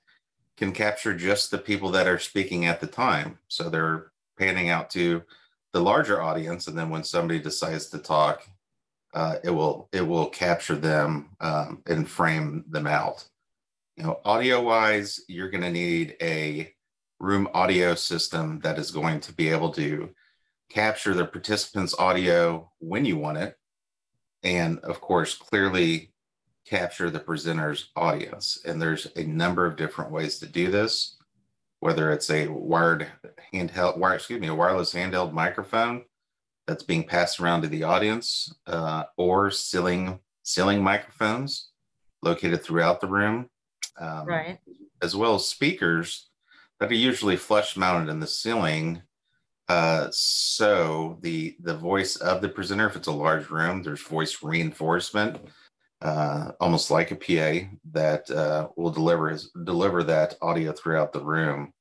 can 0.57 0.73
capture 0.73 1.15
just 1.15 1.51
the 1.51 1.57
people 1.57 1.91
that 1.91 2.07
are 2.07 2.19
speaking 2.19 2.65
at 2.65 2.81
the 2.81 2.87
time. 2.87 3.39
So 3.47 3.69
they're 3.69 4.11
panning 4.37 4.69
out 4.69 4.89
to 4.91 5.23
the 5.71 5.81
larger 5.81 6.21
audience, 6.21 6.67
and 6.67 6.77
then 6.77 6.89
when 6.89 7.03
somebody 7.03 7.39
decides 7.39 7.87
to 7.87 7.99
talk, 7.99 8.43
uh, 9.13 9.35
it 9.43 9.51
will 9.51 9.87
it 9.91 10.05
will 10.05 10.27
capture 10.27 10.75
them 10.75 11.29
um, 11.39 11.83
and 11.87 12.09
frame 12.09 12.65
them 12.69 12.87
out. 12.87 13.25
Know, 14.01 14.19
audio 14.25 14.59
wise, 14.63 15.19
you're 15.27 15.51
going 15.51 15.63
to 15.63 15.69
need 15.69 16.15
a 16.23 16.73
room 17.19 17.47
audio 17.53 17.93
system 17.93 18.59
that 18.61 18.79
is 18.79 18.89
going 18.89 19.19
to 19.19 19.33
be 19.33 19.49
able 19.49 19.69
to 19.73 20.09
capture 20.71 21.13
the 21.13 21.25
participants' 21.25 21.93
audio 21.99 22.71
when 22.79 23.05
you 23.05 23.17
want 23.17 23.37
it, 23.37 23.59
and 24.41 24.79
of 24.79 25.01
course, 25.01 25.35
clearly 25.35 26.15
capture 26.65 27.11
the 27.11 27.19
presenter's 27.19 27.91
audience. 27.95 28.59
And 28.65 28.81
there's 28.81 29.05
a 29.15 29.23
number 29.23 29.67
of 29.67 29.75
different 29.75 30.09
ways 30.09 30.39
to 30.39 30.47
do 30.47 30.71
this, 30.71 31.17
whether 31.79 32.09
it's 32.09 32.31
a 32.31 32.47
wired 32.47 33.05
handheld, 33.53 33.99
wire, 33.99 34.15
excuse 34.15 34.41
me, 34.41 34.47
a 34.47 34.55
wireless 34.55 34.95
handheld 34.95 35.31
microphone 35.31 36.05
that's 36.65 36.83
being 36.83 37.03
passed 37.03 37.39
around 37.39 37.61
to 37.61 37.67
the 37.67 37.83
audience, 37.83 38.51
uh, 38.65 39.03
or 39.15 39.51
ceiling 39.51 40.19
ceiling 40.41 40.81
microphones. 40.81 41.69
located 42.23 42.63
throughout 42.63 42.99
the 42.99 43.07
room, 43.07 43.47
um, 43.99 44.25
right. 44.25 44.59
as 45.01 45.15
well 45.15 45.35
as 45.35 45.47
speakers 45.47 46.29
that 46.79 46.91
are 46.91 46.95
usually 46.95 47.37
flush 47.37 47.77
mounted 47.77 48.09
in 48.09 48.19
the 48.19 48.27
ceiling. 48.27 49.01
Uh, 49.67 50.07
so 50.11 51.17
the 51.21 51.55
the 51.61 51.75
voice 51.75 52.17
of 52.17 52.41
the 52.41 52.49
presenter, 52.49 52.87
if 52.87 52.95
it's 52.95 53.07
a 53.07 53.11
large 53.11 53.49
room, 53.49 53.83
there's 53.83 54.01
voice 54.01 54.43
reinforcement, 54.43 55.37
uh, 56.01 56.51
almost 56.59 56.91
like 56.91 57.11
a 57.11 57.15
PA 57.15 57.67
that 57.91 58.29
uh, 58.31 58.67
will 58.75 58.91
deliver 58.91 59.37
deliver 59.63 60.03
that 60.03 60.35
audio 60.41 60.73
throughout 60.73 61.13
the 61.13 61.23
room. 61.23 61.71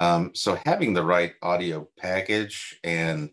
Um, 0.00 0.32
so 0.34 0.58
having 0.64 0.92
the 0.92 1.04
right 1.04 1.32
audio 1.42 1.88
package 1.98 2.78
and 2.84 3.30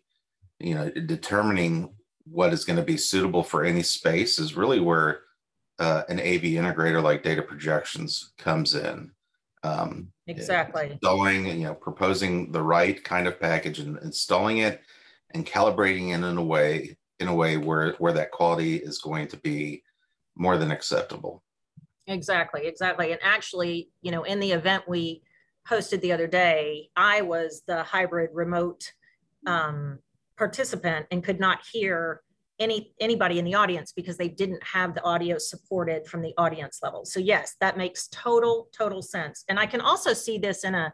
you 0.59 0.75
know 0.75 0.89
determining 0.89 1.93
what 2.23 2.53
is 2.53 2.65
going 2.65 2.77
to 2.77 2.83
be 2.83 2.97
suitable 2.97 3.43
for 3.43 3.63
any 3.63 3.83
space 3.83 4.39
is 4.39 4.55
really 4.55 4.79
where 4.79 5.21
uh, 5.81 6.03
an 6.09 6.19
AV 6.19 6.43
integrator 6.43 7.01
like 7.01 7.23
Data 7.23 7.41
Projections 7.41 8.33
comes 8.37 8.75
in. 8.75 9.11
Um, 9.63 10.11
exactly. 10.27 10.91
Installing, 10.91 11.47
you 11.47 11.63
know, 11.65 11.73
proposing 11.73 12.51
the 12.51 12.61
right 12.61 13.03
kind 13.03 13.27
of 13.27 13.39
package 13.39 13.79
and 13.79 13.97
installing 13.97 14.59
it 14.59 14.81
and 15.31 15.45
calibrating 15.45 16.09
it 16.09 16.23
in 16.23 16.37
a 16.37 16.43
way 16.43 16.97
in 17.19 17.27
a 17.27 17.33
way 17.33 17.57
where 17.57 17.93
where 17.93 18.13
that 18.13 18.31
quality 18.31 18.75
is 18.75 18.99
going 18.99 19.27
to 19.29 19.37
be 19.37 19.81
more 20.35 20.57
than 20.57 20.71
acceptable. 20.71 21.43
Exactly, 22.05 22.67
exactly. 22.67 23.11
And 23.11 23.19
actually, 23.23 23.89
you 24.03 24.11
know, 24.11 24.23
in 24.23 24.39
the 24.39 24.51
event 24.51 24.83
we 24.87 25.23
hosted 25.67 26.01
the 26.01 26.11
other 26.11 26.27
day, 26.27 26.89
I 26.95 27.21
was 27.21 27.63
the 27.65 27.81
hybrid 27.83 28.29
remote 28.33 28.91
um, 29.47 29.97
participant 30.37 31.07
and 31.09 31.23
could 31.23 31.39
not 31.39 31.59
hear 31.71 32.21
any 32.61 32.93
anybody 32.99 33.39
in 33.39 33.45
the 33.45 33.55
audience 33.55 33.91
because 33.91 34.15
they 34.15 34.29
didn't 34.29 34.63
have 34.63 34.93
the 34.93 35.03
audio 35.03 35.37
supported 35.37 36.07
from 36.07 36.21
the 36.21 36.33
audience 36.37 36.79
level. 36.81 37.03
So 37.03 37.19
yes, 37.19 37.55
that 37.59 37.77
makes 37.77 38.07
total 38.09 38.69
total 38.71 39.01
sense. 39.01 39.43
And 39.49 39.59
I 39.59 39.65
can 39.65 39.81
also 39.81 40.13
see 40.13 40.37
this 40.37 40.63
in 40.63 40.75
a 40.75 40.93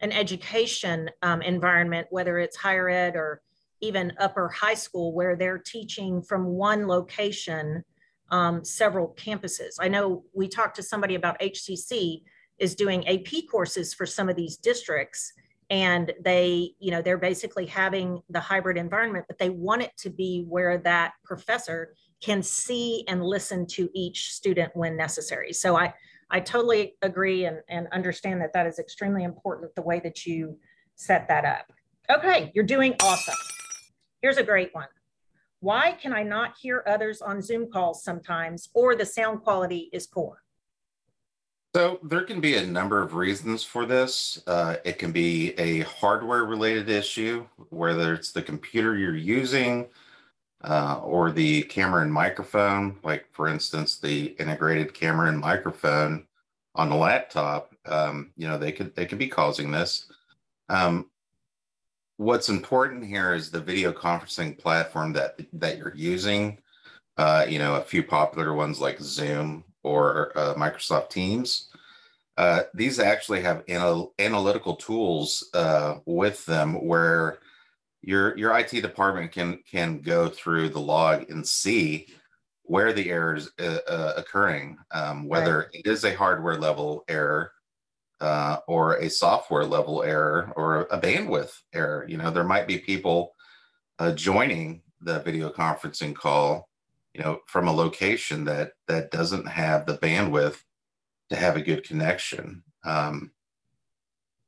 an 0.00 0.10
education 0.10 1.08
um, 1.22 1.42
environment, 1.42 2.08
whether 2.10 2.38
it's 2.38 2.56
higher 2.56 2.88
ed 2.88 3.14
or 3.14 3.40
even 3.80 4.12
upper 4.18 4.48
high 4.48 4.74
school, 4.74 5.12
where 5.12 5.36
they're 5.36 5.58
teaching 5.58 6.22
from 6.22 6.44
one 6.46 6.88
location, 6.88 7.84
um, 8.30 8.64
several 8.64 9.14
campuses. 9.16 9.74
I 9.78 9.88
know 9.88 10.24
we 10.32 10.48
talked 10.48 10.76
to 10.76 10.82
somebody 10.82 11.14
about 11.14 11.38
HCC 11.40 12.22
is 12.58 12.74
doing 12.74 13.06
AP 13.06 13.46
courses 13.50 13.94
for 13.94 14.06
some 14.06 14.28
of 14.28 14.36
these 14.36 14.56
districts 14.56 15.32
and 15.72 16.12
they 16.22 16.74
you 16.78 16.90
know 16.90 17.00
they're 17.00 17.18
basically 17.18 17.64
having 17.64 18.22
the 18.28 18.38
hybrid 18.38 18.76
environment 18.76 19.24
but 19.26 19.38
they 19.38 19.48
want 19.48 19.80
it 19.80 19.90
to 19.96 20.10
be 20.10 20.44
where 20.46 20.76
that 20.76 21.14
professor 21.24 21.94
can 22.20 22.42
see 22.42 23.04
and 23.08 23.24
listen 23.24 23.66
to 23.66 23.88
each 23.94 24.32
student 24.32 24.70
when 24.76 24.96
necessary. 24.96 25.52
So 25.52 25.74
i 25.76 25.92
i 26.30 26.38
totally 26.38 26.94
agree 27.02 27.46
and, 27.46 27.58
and 27.68 27.88
understand 27.90 28.40
that 28.42 28.52
that 28.52 28.66
is 28.66 28.78
extremely 28.78 29.24
important 29.24 29.74
the 29.74 29.82
way 29.82 29.98
that 30.00 30.24
you 30.26 30.58
set 30.94 31.26
that 31.28 31.44
up. 31.44 31.72
Okay 32.14 32.52
you're 32.54 32.72
doing 32.76 32.94
awesome. 33.00 33.40
Here's 34.20 34.36
a 34.36 34.44
great 34.44 34.70
one. 34.74 34.88
Why 35.60 35.92
can 35.92 36.12
i 36.12 36.22
not 36.22 36.54
hear 36.60 36.84
others 36.86 37.22
on 37.22 37.40
zoom 37.40 37.70
calls 37.72 38.04
sometimes 38.04 38.68
or 38.74 38.94
the 38.94 39.06
sound 39.06 39.40
quality 39.42 39.88
is 39.92 40.06
poor 40.06 40.42
so 41.74 41.98
there 42.02 42.24
can 42.24 42.40
be 42.40 42.56
a 42.56 42.66
number 42.66 43.00
of 43.00 43.14
reasons 43.14 43.64
for 43.64 43.86
this. 43.86 44.42
Uh, 44.46 44.76
it 44.84 44.98
can 44.98 45.12
be 45.12 45.52
a 45.58 45.80
hardware 45.80 46.44
related 46.44 46.90
issue, 46.90 47.46
whether 47.70 48.12
it's 48.12 48.32
the 48.32 48.42
computer 48.42 48.96
you're 48.96 49.16
using 49.16 49.86
uh, 50.64 51.00
or 51.02 51.32
the 51.32 51.62
camera 51.62 52.02
and 52.02 52.12
microphone, 52.12 52.98
like 53.02 53.26
for 53.32 53.48
instance, 53.48 53.98
the 53.98 54.26
integrated 54.38 54.94
camera 54.94 55.28
and 55.28 55.38
microphone 55.38 56.26
on 56.74 56.88
the 56.88 56.96
laptop, 56.96 57.74
um, 57.86 58.30
you 58.36 58.46
know, 58.46 58.58
they 58.58 58.72
could, 58.72 58.94
they 58.94 59.06
could 59.06 59.18
be 59.18 59.28
causing 59.28 59.70
this. 59.70 60.06
Um, 60.68 61.10
what's 62.16 62.48
important 62.48 63.04
here 63.04 63.34
is 63.34 63.50
the 63.50 63.60
video 63.60 63.92
conferencing 63.92 64.58
platform 64.58 65.12
that, 65.14 65.40
that 65.54 65.78
you're 65.78 65.94
using. 65.94 66.58
Uh, 67.18 67.44
you 67.46 67.58
know, 67.58 67.74
a 67.74 67.82
few 67.82 68.02
popular 68.02 68.54
ones 68.54 68.80
like 68.80 68.98
Zoom 69.00 69.64
or 69.82 70.32
uh, 70.36 70.54
Microsoft 70.54 71.10
Teams. 71.10 71.68
Uh, 72.36 72.62
these 72.74 72.98
actually 72.98 73.42
have 73.42 73.62
anal- 73.68 74.14
analytical 74.18 74.76
tools 74.76 75.48
uh, 75.54 75.96
with 76.06 76.44
them 76.46 76.74
where 76.86 77.38
your 78.00 78.36
your 78.36 78.56
IT 78.58 78.70
department 78.70 79.30
can 79.30 79.58
can 79.70 80.00
go 80.00 80.28
through 80.28 80.68
the 80.68 80.80
log 80.80 81.30
and 81.30 81.46
see 81.46 82.08
where 82.62 82.92
the 82.92 83.10
error 83.10 83.34
is 83.34 83.50
uh, 83.60 83.78
uh, 83.88 84.14
occurring, 84.16 84.78
um, 84.92 85.28
whether 85.28 85.58
right. 85.58 85.68
it 85.72 85.86
is 85.86 86.04
a 86.04 86.14
hardware 86.14 86.56
level 86.56 87.04
error 87.06 87.52
uh, 88.20 88.56
or 88.66 88.94
a 88.96 89.10
software 89.10 89.64
level 89.64 90.02
error 90.02 90.52
or 90.56 90.82
a 90.90 90.98
bandwidth 90.98 91.52
error. 91.74 92.06
You 92.08 92.16
know, 92.16 92.30
there 92.30 92.44
might 92.44 92.66
be 92.66 92.78
people 92.78 93.34
joining 94.14 94.82
the 95.00 95.20
video 95.20 95.48
conferencing 95.48 96.12
call 96.12 96.68
you 97.14 97.22
know, 97.22 97.40
from 97.46 97.68
a 97.68 97.72
location 97.72 98.44
that 98.44 98.72
that 98.88 99.10
doesn't 99.10 99.46
have 99.46 99.86
the 99.86 99.98
bandwidth 99.98 100.62
to 101.30 101.36
have 101.36 101.56
a 101.56 101.62
good 101.62 101.84
connection. 101.84 102.62
Um, 102.84 103.32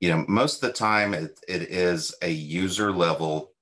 you 0.00 0.10
know, 0.10 0.24
most 0.28 0.62
of 0.62 0.68
the 0.68 0.76
time 0.76 1.14
it, 1.14 1.40
it 1.48 1.62
is 1.62 2.14
a 2.22 2.30
user 2.30 2.92
level 2.92 3.52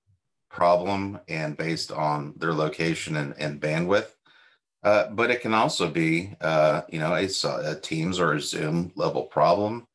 problem 0.50 1.20
and 1.28 1.56
based 1.56 1.90
on 1.90 2.34
their 2.36 2.52
location 2.52 3.16
and, 3.16 3.34
and 3.38 3.60
bandwidth. 3.60 4.08
Uh, 4.82 5.08
but 5.10 5.30
it 5.30 5.40
can 5.40 5.54
also 5.54 5.88
be, 5.88 6.34
uh, 6.40 6.82
you 6.88 6.98
know, 6.98 7.14
a, 7.14 7.28
a, 7.70 7.80
Teams 7.80 8.18
or 8.18 8.32
a 8.32 8.40
Zoom 8.40 8.92
level 8.96 9.24
problem. 9.24 9.86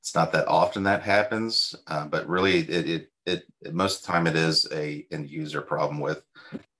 It's 0.00 0.14
not 0.14 0.32
that 0.32 0.46
often 0.46 0.84
that 0.84 1.02
happens, 1.02 1.74
uh, 1.88 2.06
but 2.06 2.28
really, 2.28 2.60
it, 2.60 2.88
it, 2.88 3.08
it 3.26 3.74
most 3.74 4.00
of 4.00 4.06
the 4.06 4.12
time 4.12 4.26
it 4.28 4.36
is 4.36 4.66
a 4.72 5.04
end 5.10 5.28
user 5.28 5.60
problem 5.60 5.98
with 5.98 6.22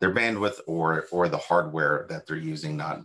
their 0.00 0.14
bandwidth 0.14 0.60
or 0.66 1.06
or 1.10 1.28
the 1.28 1.38
hardware 1.38 2.06
that 2.08 2.26
they're 2.26 2.36
using 2.36 2.76
not 2.76 3.02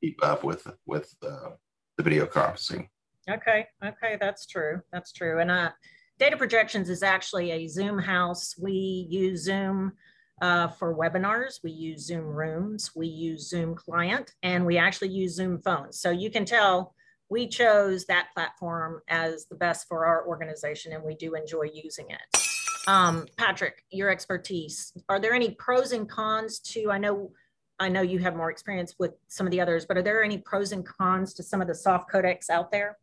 keep 0.00 0.22
up 0.24 0.44
with 0.44 0.66
with 0.86 1.14
uh, 1.22 1.50
the 1.96 2.02
video 2.02 2.26
conferencing. 2.26 2.88
Okay, 3.28 3.66
okay, 3.84 4.16
that's 4.20 4.46
true. 4.46 4.80
That's 4.92 5.12
true. 5.12 5.40
And 5.40 5.50
uh, 5.50 5.70
data 6.18 6.36
projections 6.36 6.88
is 6.88 7.02
actually 7.02 7.50
a 7.50 7.66
Zoom 7.66 7.98
house. 7.98 8.54
We 8.58 9.06
use 9.10 9.44
Zoom 9.44 9.92
uh, 10.40 10.68
for 10.68 10.96
webinars. 10.96 11.60
We 11.62 11.72
use 11.72 12.06
Zoom 12.06 12.24
rooms. 12.24 12.92
We 12.96 13.06
use 13.06 13.48
Zoom 13.48 13.74
client, 13.74 14.34
and 14.42 14.64
we 14.64 14.78
actually 14.78 15.08
use 15.08 15.34
Zoom 15.34 15.60
phones. 15.60 16.00
So 16.00 16.10
you 16.10 16.30
can 16.30 16.44
tell 16.44 16.94
we 17.30 17.46
chose 17.46 18.06
that 18.06 18.28
platform 18.32 19.02
as 19.08 19.46
the 19.46 19.56
best 19.56 19.86
for 19.86 20.06
our 20.06 20.26
organization, 20.26 20.92
and 20.92 21.04
we 21.04 21.14
do 21.14 21.34
enjoy 21.34 21.68
using 21.72 22.06
it. 22.08 22.57
Um, 22.88 23.26
Patrick, 23.36 23.84
your 23.90 24.08
expertise, 24.08 24.94
are 25.10 25.20
there 25.20 25.34
any 25.34 25.50
pros 25.50 25.92
and 25.92 26.08
cons 26.08 26.58
to, 26.60 26.90
I 26.90 26.96
know, 26.96 27.32
I 27.78 27.90
know 27.90 28.00
you 28.00 28.18
have 28.20 28.34
more 28.34 28.50
experience 28.50 28.94
with 28.98 29.12
some 29.28 29.46
of 29.46 29.50
the 29.50 29.60
others, 29.60 29.84
but 29.84 29.98
are 29.98 30.02
there 30.02 30.24
any 30.24 30.38
pros 30.38 30.72
and 30.72 30.86
cons 30.86 31.34
to 31.34 31.42
some 31.42 31.60
of 31.60 31.68
the 31.68 31.74
soft 31.74 32.10
codecs 32.10 32.48
out 32.48 32.72
there? 32.72 32.96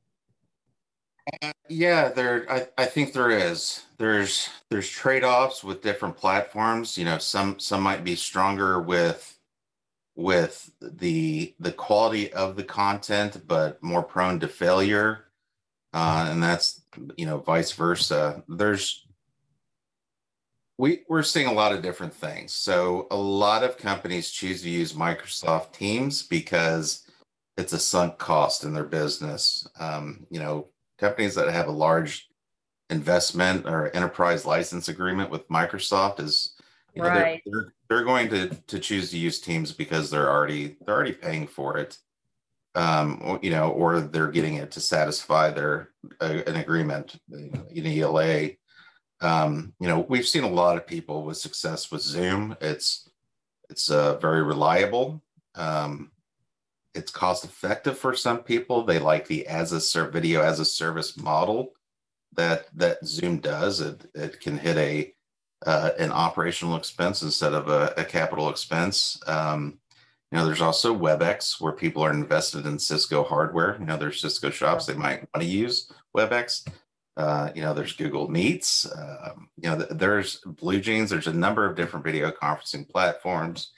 Uh, 1.44 1.52
yeah, 1.70 2.10
there. 2.10 2.52
I, 2.52 2.68
I 2.80 2.86
think 2.86 3.14
there 3.14 3.30
is. 3.30 3.84
There's 4.00 4.50
there's 4.72 4.90
trade-offs 4.90 5.64
with 5.64 5.84
different 5.84 6.18
platforms. 6.18 6.98
You 6.98 7.06
know, 7.06 7.20
some 7.20 7.60
some 7.60 7.82
might 7.82 8.04
be 8.04 8.16
stronger 8.16 8.82
with 8.82 9.40
with 10.16 10.72
the 10.82 11.56
the 11.60 11.72
quality 11.72 12.34
of 12.34 12.56
the 12.56 12.64
content, 12.64 13.42
but 13.48 13.82
more 13.82 14.04
prone 14.04 14.40
to 14.42 14.48
failure, 14.48 15.26
uh, 15.94 16.28
and 16.30 16.44
that's 16.44 16.82
you 17.18 17.26
know 17.26 17.40
vice 17.40 17.72
versa. 17.72 18.44
There's 18.48 19.06
we, 20.78 21.04
we're 21.08 21.24
seeing 21.24 21.48
a 21.48 21.54
lot 21.54 21.72
of 21.72 21.82
different 21.82 22.14
things. 22.14 22.54
So 22.54 23.08
a 23.12 23.16
lot 23.16 23.64
of 23.64 23.78
companies 23.78 24.32
choose 24.32 24.62
to 24.64 24.70
use 24.70 24.94
Microsoft 24.94 25.72
Teams 25.74 26.24
because 26.24 27.08
it's 27.58 27.74
a 27.74 27.80
sunk 27.80 28.18
cost 28.18 28.64
in 28.64 28.74
their 28.74 28.84
business. 28.84 29.68
Um, 29.80 30.28
you 30.30 30.40
know, 30.40 30.68
companies 30.98 31.36
that 31.36 31.50
have 31.50 31.68
a 31.68 31.72
large 31.72 32.28
investment 32.90 33.66
or 33.66 33.96
enterprise 33.96 34.46
license 34.46 34.90
agreement 34.90 35.30
with 35.30 35.48
Microsoft 35.48 36.20
is 36.20 36.56
you 36.94 37.02
know, 37.02 37.10
right. 37.10 37.42
they're, 37.46 37.54
they're, 37.54 37.74
they're 37.90 38.06
going 38.06 38.30
to 38.30 38.50
to 38.50 38.80
choose 38.80 39.12
to 39.12 39.18
use 39.18 39.40
Teams 39.40 39.72
because 39.72 40.10
they're 40.10 40.30
already 40.30 40.78
they're 40.86 40.96
already 40.96 41.14
paying 41.14 41.48
for 41.48 41.78
it. 41.78 41.98
Um, 42.74 43.40
you 43.42 43.52
know, 43.52 43.72
or 43.72 44.02
they're 44.02 44.32
getting 44.32 44.56
it 44.56 44.72
to 44.72 44.82
satisfy 44.82 45.50
their 45.50 45.92
uh, 46.20 46.42
an 46.46 46.58
agreement, 46.58 47.22
an 47.32 47.86
ELA 47.86 48.50
um, 49.22 49.74
you 49.80 49.88
know, 49.88 50.06
we've 50.10 50.28
seen 50.28 50.44
a 50.44 50.50
lot 50.50 50.78
of 50.78 50.88
people 50.88 51.24
with 51.24 51.38
success 51.38 51.92
with 51.92 52.02
Zoom. 52.02 52.56
It's 52.62 53.10
it's 53.70 53.90
uh, 53.90 54.18
very 54.18 54.44
reliable. 54.44 55.22
Um, 55.56 56.12
it's 56.94 57.12
cost 57.12 57.44
effective 57.44 57.98
for 57.98 58.14
some 58.16 58.40
people. 58.44 58.84
They 58.84 59.00
like 59.00 59.28
the 59.28 59.48
as 59.48 59.72
a 59.72 59.82
ser- 59.82 60.10
video 60.10 60.42
as 60.42 60.60
a 60.60 60.66
service 60.66 61.18
model 61.18 61.74
that 62.34 62.68
that 62.78 63.06
Zoom 63.06 63.40
does. 63.40 63.82
It 63.82 64.10
it 64.14 64.40
can 64.42 64.58
hit 64.58 64.78
a 64.78 65.14
uh, 65.66 65.92
an 65.98 66.12
operational 66.12 66.76
expense 66.76 67.22
instead 67.24 67.54
of 67.54 67.68
a, 67.70 67.94
a 67.98 68.04
capital 68.04 68.50
expense. 68.50 69.20
Um, 69.28 69.80
You 70.32 70.40
know, 70.40 70.46
there's 70.48 70.62
also 70.62 70.94
WebEx 70.94 71.62
where 71.62 71.72
people 71.72 72.04
are 72.04 72.12
invested 72.12 72.66
in 72.66 72.80
Cisco 72.80 73.24
hardware. 73.24 73.78
You 73.80 73.86
know, 73.86 73.98
there's 73.98 74.20
Cisco 74.20 74.50
shops 74.50 74.86
they 74.86 74.94
might 74.96 75.22
want 75.32 75.42
to 75.42 75.46
use 75.46 75.90
WebEx. 76.18 76.68
Uh, 77.18 77.50
you 77.56 77.62
know, 77.62 77.74
there's 77.74 77.94
Google 77.94 78.28
Meets. 78.30 78.92
Um, 78.92 79.50
you 79.58 79.70
know, 79.70 79.78
there's 79.78 80.42
BlueJeans. 80.42 81.10
There's 81.10 81.28
a 81.28 81.34
number 81.34 81.66
of 81.66 81.76
different 81.76 82.06
video 82.06 82.32
conferencing 82.32 82.90
platforms. 82.90 83.72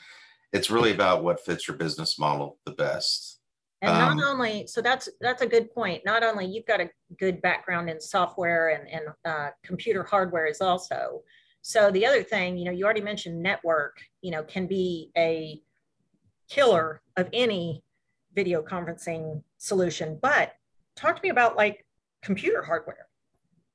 It's 0.53 0.71
really 0.71 0.91
about 0.91 1.23
what 1.23 1.45
fits 1.45 1.67
your 1.67 1.77
business 1.77 2.17
model 2.17 2.57
the 2.65 2.71
best. 2.71 3.39
And 3.81 3.91
um, 3.91 4.17
not 4.17 4.27
only, 4.27 4.65
so 4.65 4.81
that's 4.81 5.07
that's 5.21 5.43
a 5.43 5.47
good 5.47 5.71
point. 5.71 6.03
Not 6.03 6.23
only 6.23 6.45
you've 6.47 6.65
got 6.65 6.81
a 6.81 6.89
good 7.19 7.41
background 7.43 7.89
in 7.89 8.01
software 8.01 8.69
and, 8.69 8.89
and 8.89 9.03
uh, 9.23 9.49
computer 9.63 10.03
hardware 10.03 10.47
is 10.47 10.61
also. 10.61 11.21
So 11.61 11.91
the 11.91 12.05
other 12.05 12.23
thing, 12.23 12.57
you 12.57 12.65
know, 12.65 12.71
you 12.71 12.85
already 12.85 13.01
mentioned 13.01 13.43
network, 13.43 13.99
you 14.21 14.31
know, 14.31 14.41
can 14.41 14.65
be 14.65 15.11
a 15.15 15.61
killer 16.49 17.01
of 17.17 17.29
any 17.33 17.83
video 18.33 18.63
conferencing 18.63 19.43
solution. 19.57 20.17
But 20.21 20.53
talk 20.95 21.15
to 21.17 21.21
me 21.21 21.29
about 21.29 21.55
like 21.55 21.85
computer 22.23 22.63
hardware. 22.63 23.06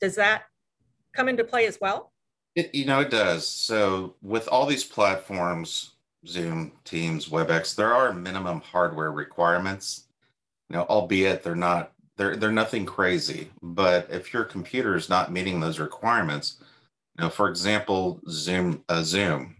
Does 0.03 0.17
that 0.17 0.43
come 1.15 1.29
into 1.29 1.45
play 1.45 1.67
as 1.67 1.81
well? 1.81 2.13
It, 2.57 2.75
you 2.75 2.85
know, 2.85 3.01
it 3.01 3.11
does. 3.11 3.49
So 3.49 4.17
with 4.21 4.49
all 4.49 4.67
these 4.67 4.85
platforms, 4.85 5.93
Zoom, 6.27 6.73
Teams, 6.85 7.29
WebEx, 7.29 7.77
there 7.77 7.95
are 7.95 8.13
minimum 8.13 8.61
hardware 8.61 9.13
requirements. 9.13 10.09
You 10.69 10.77
know, 10.77 10.83
albeit 10.83 11.45
they're 11.45 11.55
not 11.55 11.93
they're 12.17 12.37
they're 12.37 12.51
nothing 12.51 12.85
crazy. 12.85 13.51
But 13.63 14.09
if 14.11 14.35
your 14.35 14.45
computer 14.45 14.97
is 14.97 15.09
not 15.09 15.33
meeting 15.33 15.61
those 15.61 15.79
requirements, 15.79 16.57
you 17.17 17.23
know, 17.25 17.31
for 17.31 17.49
example, 17.49 18.21
Zoom, 18.29 18.83
uh, 18.89 19.05
Zoom, 19.05 19.57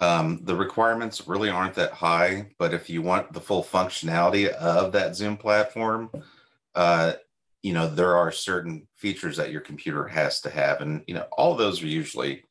um, 0.00 0.40
the 0.44 0.54
requirements 0.54 1.26
really 1.26 1.50
aren't 1.50 1.74
that 1.74 1.92
high. 1.92 2.46
But 2.58 2.74
if 2.74 2.88
you 2.88 3.02
want 3.02 3.32
the 3.32 3.40
full 3.40 3.64
functionality 3.64 4.48
of 4.48 4.92
that 4.92 5.16
Zoom 5.16 5.36
platform, 5.36 6.10
uh, 6.74 7.14
you 7.64 7.72
know, 7.72 7.88
there 7.88 8.14
are 8.14 8.30
certain 8.30 8.86
features 8.94 9.38
that 9.38 9.50
your 9.50 9.62
computer 9.62 10.06
has 10.06 10.42
to 10.42 10.50
have, 10.50 10.82
and 10.82 11.02
you 11.06 11.14
know, 11.14 11.24
all 11.32 11.56
those 11.56 11.82
are 11.82 11.86
usually 11.86 12.34
you 12.34 12.42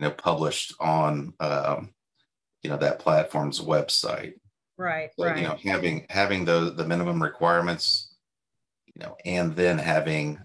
know 0.00 0.10
published 0.10 0.74
on 0.80 1.34
um, 1.40 1.90
you 2.62 2.70
know 2.70 2.78
that 2.78 2.98
platform's 2.98 3.60
website. 3.60 4.32
Right 4.78 5.10
so, 5.16 5.26
right 5.26 5.36
you 5.36 5.42
know 5.42 5.58
having 5.62 6.06
having 6.08 6.46
those 6.46 6.74
the 6.74 6.86
minimum 6.86 7.22
requirements 7.22 8.16
you 8.86 8.94
know 9.02 9.14
and 9.26 9.54
then 9.54 9.76
having 9.76 10.40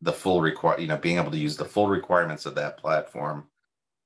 the 0.00 0.12
full 0.12 0.40
require 0.40 0.80
you 0.80 0.86
know 0.86 0.96
being 0.96 1.18
able 1.18 1.30
to 1.30 1.38
use 1.38 1.58
the 1.58 1.66
full 1.66 1.88
requirements 1.88 2.46
of 2.46 2.54
that 2.54 2.78
platform 2.78 3.46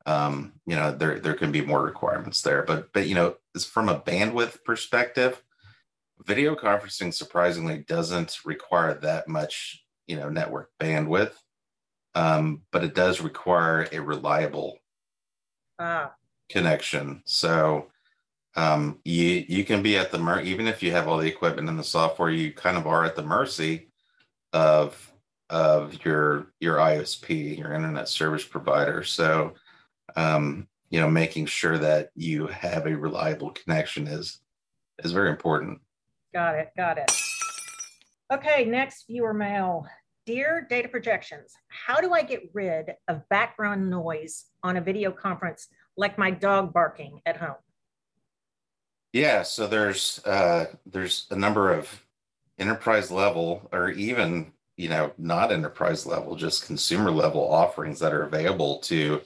um 0.07 0.53
you 0.67 0.75
know 0.75 0.91
there 0.91 1.21
there 1.21 1.35
can 1.35 1.53
be 1.53 1.61
more 1.61 1.81
requirements 1.81 2.43
there. 2.43 2.65
But 2.65 2.93
but 2.93 3.07
you 3.07 3.15
know 3.15 3.37
it's 3.55 3.65
from 3.65 3.89
a 3.89 4.00
bandwidth 4.00 4.65
perspective 4.65 5.41
video 6.27 6.55
conferencing 6.55 7.12
surprisingly 7.12 7.79
doesn't 7.79 8.39
require 8.45 8.95
that 8.95 9.29
much 9.29 9.85
you 10.07 10.17
know 10.17 10.29
network 10.29 10.71
bandwidth 10.81 11.33
um 12.15 12.62
but 12.73 12.85
it 12.85 12.95
does 12.95 13.21
require 13.21 13.89
a 13.93 14.00
reliable 14.00 14.79
ah 15.79 16.12
connection. 16.50 17.23
So 17.25 17.87
um, 18.57 18.99
you 19.05 19.47
you 19.49 19.65
can 19.65 19.83
be 19.83 19.97
at 19.97 20.11
the 20.11 20.19
mer 20.19 20.41
even 20.41 20.67
if 20.67 20.83
you 20.83 20.93
have 20.93 21.09
all 21.09 21.17
the 21.17 21.29
equipment 21.29 21.69
and 21.69 21.79
the 21.79 21.85
software, 21.85 22.31
you 22.31 22.53
kind 22.53 22.77
of 22.77 22.87
are 22.87 23.05
at 23.05 23.17
the 23.17 23.23
mercy 23.23 23.89
of 24.53 25.11
of 25.49 26.05
your 26.05 26.53
your 26.61 26.77
ISP, 26.77 27.57
your 27.57 27.73
internet 27.73 28.09
service 28.09 28.45
provider. 28.45 29.03
So 29.05 29.55
um, 30.17 30.67
you 30.91 31.00
know, 31.00 31.09
making 31.09 31.47
sure 31.47 31.79
that 31.79 32.11
you 32.15 32.49
have 32.49 32.87
a 32.87 32.97
reliable 32.97 33.50
connection 33.50 34.06
is 34.06 34.41
is 35.02 35.13
very 35.13 35.30
important. 35.30 35.80
Got 36.32 36.54
it. 36.56 36.71
Got 36.76 36.99
it. 36.99 37.12
Okay, 38.32 38.64
next 38.64 39.06
viewer 39.08 39.34
mail. 39.34 39.86
Dear 40.26 40.66
Data 40.69 40.88
Projections, 40.88 41.54
how 41.69 42.00
do 42.00 42.12
I 42.12 42.23
get 42.23 42.50
rid 42.52 42.95
of 43.08 43.28
background 43.30 43.90
noise 43.90 44.45
on 44.62 44.76
a 44.76 44.80
video 44.80 45.10
conference 45.10 45.66
like 45.97 46.19
my 46.19 46.30
dog 46.30 46.73
barking 46.73 47.21
at 47.26 47.36
home? 47.36 47.56
Yeah, 49.12 49.43
so 49.43 49.66
there's 49.66 50.25
uh, 50.25 50.66
there's 50.86 51.26
a 51.30 51.36
number 51.36 51.73
of 51.73 52.04
enterprise 52.58 53.10
level 53.10 53.69
or 53.73 53.90
even 53.90 54.52
you 54.76 54.88
know 54.88 55.12
not 55.19 55.50
enterprise 55.50 56.06
level, 56.06 56.36
just 56.36 56.66
consumer 56.66 57.10
level 57.10 57.43
offerings 57.52 57.99
that 57.99 58.12
are 58.12 58.23
available 58.23 58.78
to 58.80 59.23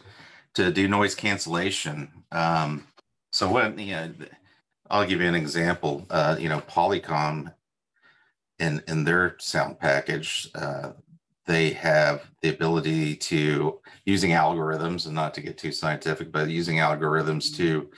to 0.54 0.72
do 0.72 0.88
noise 0.88 1.14
cancellation. 1.14 2.10
Um, 2.32 2.86
so 3.30 3.50
what 3.50 3.78
you 3.78 3.92
know, 3.92 4.10
I'll 4.94 5.04
give 5.04 5.20
you 5.20 5.26
an 5.26 5.34
example. 5.34 6.06
Uh, 6.08 6.36
you 6.38 6.48
know, 6.48 6.60
Polycom 6.60 7.52
in 8.60 8.80
in 8.86 9.02
their 9.02 9.34
sound 9.40 9.80
package, 9.80 10.48
uh, 10.54 10.92
they 11.46 11.70
have 11.70 12.30
the 12.42 12.50
ability 12.50 13.16
to 13.16 13.80
using 14.04 14.30
algorithms 14.30 15.06
and 15.06 15.14
not 15.16 15.34
to 15.34 15.40
get 15.40 15.58
too 15.58 15.72
scientific 15.72 16.30
but 16.30 16.48
using 16.48 16.76
algorithms 16.76 17.54
to 17.56 17.64
you 17.64 17.90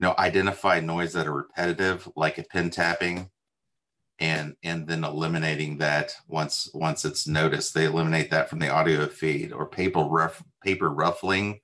know 0.00 0.14
identify 0.18 0.78
noise 0.78 1.12
that 1.12 1.26
are 1.26 1.34
repetitive 1.34 2.08
like 2.14 2.38
a 2.38 2.44
pin 2.44 2.70
tapping 2.70 3.28
and 4.20 4.54
and 4.62 4.86
then 4.86 5.02
eliminating 5.02 5.76
that 5.78 6.14
once 6.28 6.70
once 6.72 7.04
it's 7.04 7.26
noticed 7.26 7.74
they 7.74 7.86
eliminate 7.86 8.30
that 8.30 8.48
from 8.48 8.60
the 8.60 8.70
audio 8.70 9.06
feed 9.06 9.52
or 9.52 9.66
paper 9.66 10.32
paper 10.62 10.90
ruffling 10.90 11.60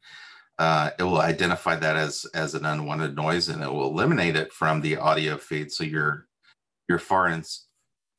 uh, 0.59 0.91
it 0.99 1.03
will 1.03 1.21
identify 1.21 1.77
that 1.77 1.97
as 1.97 2.27
as 2.35 2.55
an 2.55 2.65
unwanted 2.65 3.17
noise 3.17 3.49
and 3.49 3.63
it 3.63 3.73
will 3.73 3.89
eliminate 3.89 4.37
it 4.37 4.53
from 4.53 4.81
the 4.81 4.97
audio 4.97 5.37
feed 5.37 5.73
so 5.73 5.85
your 5.85 6.27
your 6.89 6.99
far 6.99 7.29
end 7.29 7.49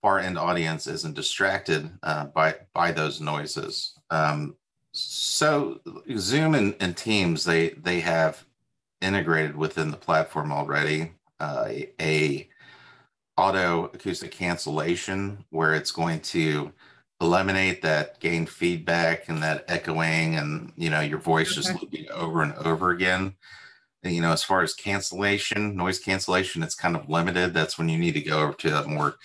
far 0.02 0.20
end 0.20 0.38
audience 0.38 0.88
isn't 0.88 1.16
distracted 1.16 1.90
uh, 2.04 2.26
by 2.26 2.56
by 2.74 2.92
those 2.92 3.22
noises. 3.22 3.98
Um, 4.10 4.56
so 4.92 5.80
Zoom 6.18 6.54
and, 6.54 6.76
and, 6.80 6.96
Teams 6.96 7.44
they 7.44 7.70
they 7.70 8.00
have 8.02 8.46
integrated 9.02 9.56
within 9.56 9.90
the 9.90 9.98
platform 9.98 10.52
already 10.52 11.14
uh, 11.40 11.66
a, 11.68 11.90
a 12.00 12.50
auto 13.38 13.86
acoustic 13.86 14.32
cancellation 14.32 15.44
where 15.50 15.74
it's 15.74 15.92
going 15.92 16.20
to 16.20 16.72
eliminate 17.22 17.82
that 17.82 18.20
gain 18.20 18.46
feedback 18.46 19.30
and 19.30 19.42
that 19.42 19.64
echoing 19.68 20.36
and 20.36 20.74
you 20.76 20.90
know 20.90 21.00
your 21.00 21.20
voice 21.20 21.52
okay. 21.52 21.62
just 21.62 21.82
looping 21.82 22.10
over 22.12 22.42
and 22.42 22.54
over 22.56 22.90
again 22.90 23.34
you 24.04 24.20
know 24.20 24.32
as 24.32 24.44
far 24.44 24.62
as 24.62 24.74
cancellation 24.74 25.76
noise 25.78 26.00
cancellation 26.00 26.64
it's 26.64 26.76
kind 26.76 26.98
of 26.98 27.08
limited 27.08 27.54
that's 27.54 27.78
when 27.78 27.88
you 27.88 27.98
need 27.98 28.14
to 28.14 28.22
go 28.22 28.42
over 28.42 28.54
to 28.54 28.84
a 28.84 28.88
more 28.88 29.16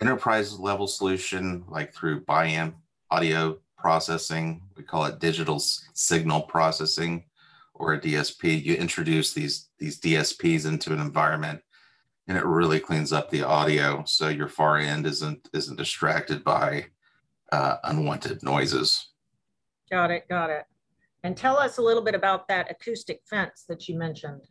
enterprise 0.00 0.58
level 0.58 0.86
solution, 0.86 1.64
like 1.68 1.92
through 1.92 2.24
Biamp 2.24 2.74
audio 3.10 3.58
processing. 3.76 4.62
We 4.76 4.82
call 4.82 5.04
it 5.06 5.18
digital 5.18 5.58
signal 5.58 6.42
processing 6.42 7.24
or 7.74 7.94
a 7.94 8.00
DSP. 8.00 8.62
You 8.64 8.74
introduce 8.74 9.32
these, 9.32 9.68
these 9.78 10.00
DSPs 10.00 10.66
into 10.66 10.92
an 10.92 11.00
environment 11.00 11.60
and 12.26 12.36
it 12.36 12.44
really 12.44 12.80
cleans 12.80 13.12
up 13.12 13.30
the 13.30 13.42
audio 13.42 14.04
so 14.06 14.28
your 14.28 14.48
far 14.48 14.76
end 14.76 15.06
isn't 15.06 15.48
isn't 15.54 15.76
distracted 15.76 16.44
by 16.44 16.84
uh, 17.52 17.76
unwanted 17.84 18.42
noises. 18.42 19.08
Got 19.90 20.10
it, 20.10 20.28
got 20.28 20.50
it. 20.50 20.64
And 21.22 21.36
tell 21.36 21.58
us 21.58 21.78
a 21.78 21.82
little 21.82 22.02
bit 22.02 22.14
about 22.14 22.48
that 22.48 22.70
acoustic 22.70 23.22
fence 23.24 23.64
that 23.68 23.88
you 23.88 23.98
mentioned. 23.98 24.42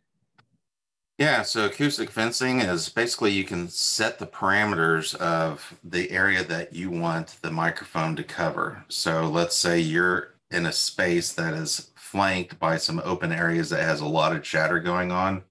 Yeah, 1.18 1.42
so 1.42 1.66
acoustic 1.66 2.10
fencing 2.10 2.60
is 2.60 2.88
basically 2.88 3.32
you 3.32 3.42
can 3.42 3.68
set 3.68 4.20
the 4.20 4.26
parameters 4.26 5.16
of 5.16 5.76
the 5.82 6.10
area 6.12 6.44
that 6.44 6.74
you 6.74 6.90
want 6.90 7.38
the 7.42 7.50
microphone 7.50 8.14
to 8.16 8.22
cover. 8.22 8.84
So 8.88 9.26
let's 9.26 9.56
say 9.56 9.80
you're 9.80 10.34
in 10.52 10.64
a 10.64 10.72
space 10.72 11.32
that 11.32 11.54
is 11.54 11.90
flanked 11.96 12.60
by 12.60 12.76
some 12.76 13.02
open 13.04 13.32
areas 13.32 13.68
that 13.70 13.82
has 13.82 14.00
a 14.00 14.06
lot 14.06 14.34
of 14.34 14.44
chatter 14.44 14.78
going 14.78 15.10
on. 15.10 15.42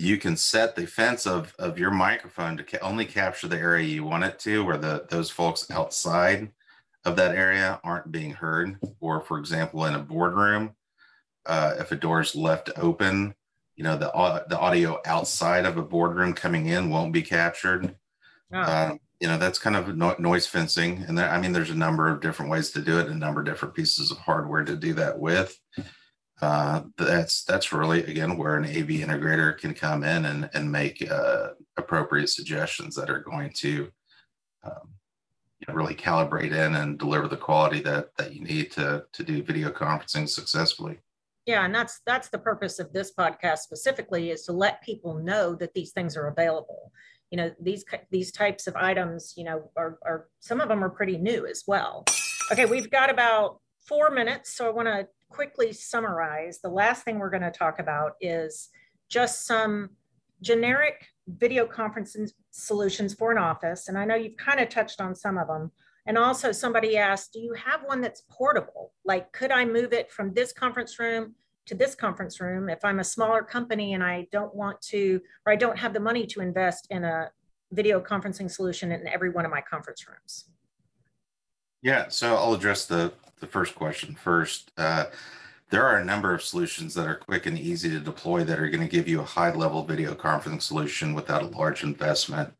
You 0.00 0.16
can 0.16 0.36
set 0.36 0.76
the 0.76 0.86
fence 0.86 1.26
of, 1.26 1.56
of 1.58 1.76
your 1.76 1.90
microphone 1.90 2.56
to 2.56 2.62
ca- 2.62 2.78
only 2.82 3.04
capture 3.04 3.48
the 3.48 3.58
area 3.58 3.84
you 3.84 4.04
want 4.04 4.22
it 4.22 4.38
to, 4.40 4.64
where 4.64 4.76
the 4.76 5.06
those 5.10 5.28
folks 5.28 5.68
outside 5.72 6.52
of 7.04 7.16
that 7.16 7.34
area 7.34 7.80
aren't 7.82 8.12
being 8.12 8.30
heard. 8.30 8.78
Or, 9.00 9.20
for 9.20 9.40
example, 9.40 9.84
in 9.86 9.94
a 9.94 9.98
boardroom, 9.98 10.76
uh, 11.46 11.74
if 11.80 11.90
a 11.90 11.96
door 11.96 12.20
is 12.20 12.36
left 12.36 12.70
open, 12.76 13.34
you 13.74 13.82
know 13.82 13.96
the 13.96 14.44
the 14.48 14.58
audio 14.58 15.00
outside 15.04 15.66
of 15.66 15.76
a 15.76 15.82
boardroom 15.82 16.32
coming 16.32 16.66
in 16.66 16.90
won't 16.90 17.12
be 17.12 17.22
captured. 17.22 17.96
Oh. 18.52 18.58
Uh, 18.58 18.94
you 19.20 19.26
know 19.26 19.36
that's 19.36 19.58
kind 19.58 19.74
of 19.74 19.96
no, 19.96 20.14
noise 20.20 20.46
fencing, 20.46 21.04
and 21.08 21.18
there, 21.18 21.28
I 21.28 21.40
mean 21.40 21.52
there's 21.52 21.70
a 21.70 21.74
number 21.74 22.08
of 22.08 22.20
different 22.20 22.52
ways 22.52 22.70
to 22.70 22.80
do 22.80 23.00
it, 23.00 23.08
a 23.08 23.14
number 23.14 23.40
of 23.40 23.46
different 23.46 23.74
pieces 23.74 24.12
of 24.12 24.18
hardware 24.18 24.64
to 24.64 24.76
do 24.76 24.94
that 24.94 25.18
with. 25.18 25.58
Uh, 26.40 26.82
that's 26.96 27.42
that's 27.44 27.72
really 27.72 28.04
again 28.04 28.36
where 28.36 28.56
an 28.56 28.64
AV 28.64 29.02
integrator 29.02 29.58
can 29.58 29.74
come 29.74 30.04
in 30.04 30.24
and 30.24 30.48
and 30.54 30.70
make 30.70 31.04
uh, 31.10 31.48
appropriate 31.76 32.28
suggestions 32.28 32.94
that 32.94 33.10
are 33.10 33.18
going 33.20 33.50
to 33.52 33.90
um, 34.62 34.94
really 35.68 35.94
calibrate 35.94 36.52
in 36.52 36.76
and 36.76 36.98
deliver 36.98 37.26
the 37.26 37.36
quality 37.36 37.80
that 37.80 38.16
that 38.16 38.34
you 38.34 38.42
need 38.42 38.70
to 38.70 39.04
to 39.12 39.22
do 39.24 39.42
video 39.42 39.70
conferencing 39.70 40.28
successfully. 40.28 40.98
Yeah, 41.44 41.64
and 41.64 41.74
that's 41.74 42.00
that's 42.06 42.28
the 42.28 42.38
purpose 42.38 42.78
of 42.78 42.92
this 42.92 43.12
podcast 43.14 43.58
specifically 43.58 44.30
is 44.30 44.44
to 44.44 44.52
let 44.52 44.82
people 44.82 45.14
know 45.14 45.54
that 45.56 45.74
these 45.74 45.92
things 45.92 46.16
are 46.16 46.28
available. 46.28 46.92
You 47.30 47.38
know, 47.38 47.50
these 47.60 47.84
these 48.10 48.30
types 48.30 48.66
of 48.66 48.76
items, 48.76 49.34
you 49.36 49.44
know, 49.44 49.70
are, 49.76 49.98
are 50.04 50.28
some 50.40 50.60
of 50.60 50.68
them 50.68 50.84
are 50.84 50.90
pretty 50.90 51.18
new 51.18 51.46
as 51.46 51.64
well. 51.66 52.04
Okay, 52.52 52.66
we've 52.66 52.90
got 52.90 53.10
about 53.10 53.60
four 53.86 54.10
minutes, 54.10 54.54
so 54.54 54.66
I 54.66 54.70
want 54.70 54.88
to 54.88 55.08
quickly 55.30 55.72
summarize. 55.72 56.60
The 56.60 56.68
last 56.68 57.04
thing 57.04 57.18
we're 57.18 57.30
going 57.30 57.42
to 57.42 57.50
talk 57.50 57.78
about 57.78 58.12
is 58.20 58.68
just 59.08 59.46
some 59.46 59.90
generic 60.42 61.06
video 61.26 61.66
conferencing 61.66 62.30
solutions 62.50 63.14
for 63.14 63.32
an 63.32 63.38
office. 63.38 63.88
And 63.88 63.98
I 63.98 64.04
know 64.04 64.14
you've 64.14 64.36
kind 64.36 64.60
of 64.60 64.68
touched 64.68 65.00
on 65.00 65.14
some 65.14 65.38
of 65.38 65.48
them. 65.48 65.70
And 66.06 66.16
also 66.16 66.52
somebody 66.52 66.96
asked, 66.96 67.34
do 67.34 67.40
you 67.40 67.52
have 67.54 67.82
one 67.84 68.00
that's 68.00 68.22
portable? 68.30 68.92
Like, 69.04 69.30
could 69.32 69.50
I 69.50 69.64
move 69.64 69.92
it 69.92 70.10
from 70.10 70.32
this 70.32 70.52
conference 70.52 70.98
room 70.98 71.34
to 71.66 71.74
this 71.74 71.94
conference 71.94 72.40
room 72.40 72.70
if 72.70 72.82
I'm 72.82 73.00
a 73.00 73.04
smaller 73.04 73.42
company 73.42 73.92
and 73.92 74.02
I 74.02 74.26
don't 74.32 74.54
want 74.54 74.80
to, 74.82 75.20
or 75.44 75.52
I 75.52 75.56
don't 75.56 75.78
have 75.78 75.92
the 75.92 76.00
money 76.00 76.26
to 76.28 76.40
invest 76.40 76.86
in 76.90 77.04
a 77.04 77.30
video 77.72 78.00
conferencing 78.00 78.50
solution 78.50 78.90
in 78.90 79.06
every 79.06 79.28
one 79.28 79.44
of 79.44 79.50
my 79.50 79.60
conference 79.60 80.06
rooms? 80.08 80.46
Yeah, 81.82 82.06
so 82.08 82.34
I'll 82.36 82.54
address 82.54 82.86
the, 82.86 83.12
the 83.40 83.46
first 83.46 83.74
question 83.74 84.14
first. 84.14 84.72
Uh, 84.76 85.06
there 85.70 85.84
are 85.84 85.98
a 85.98 86.04
number 86.04 86.32
of 86.32 86.42
solutions 86.42 86.94
that 86.94 87.06
are 87.06 87.16
quick 87.16 87.46
and 87.46 87.58
easy 87.58 87.90
to 87.90 88.00
deploy 88.00 88.42
that 88.44 88.58
are 88.58 88.70
going 88.70 88.86
to 88.86 88.88
give 88.88 89.06
you 89.06 89.20
a 89.20 89.24
high 89.24 89.52
level 89.52 89.84
video 89.84 90.14
conferencing 90.14 90.62
solution 90.62 91.14
without 91.14 91.42
a 91.42 91.46
large 91.46 91.82
investment. 91.82 92.52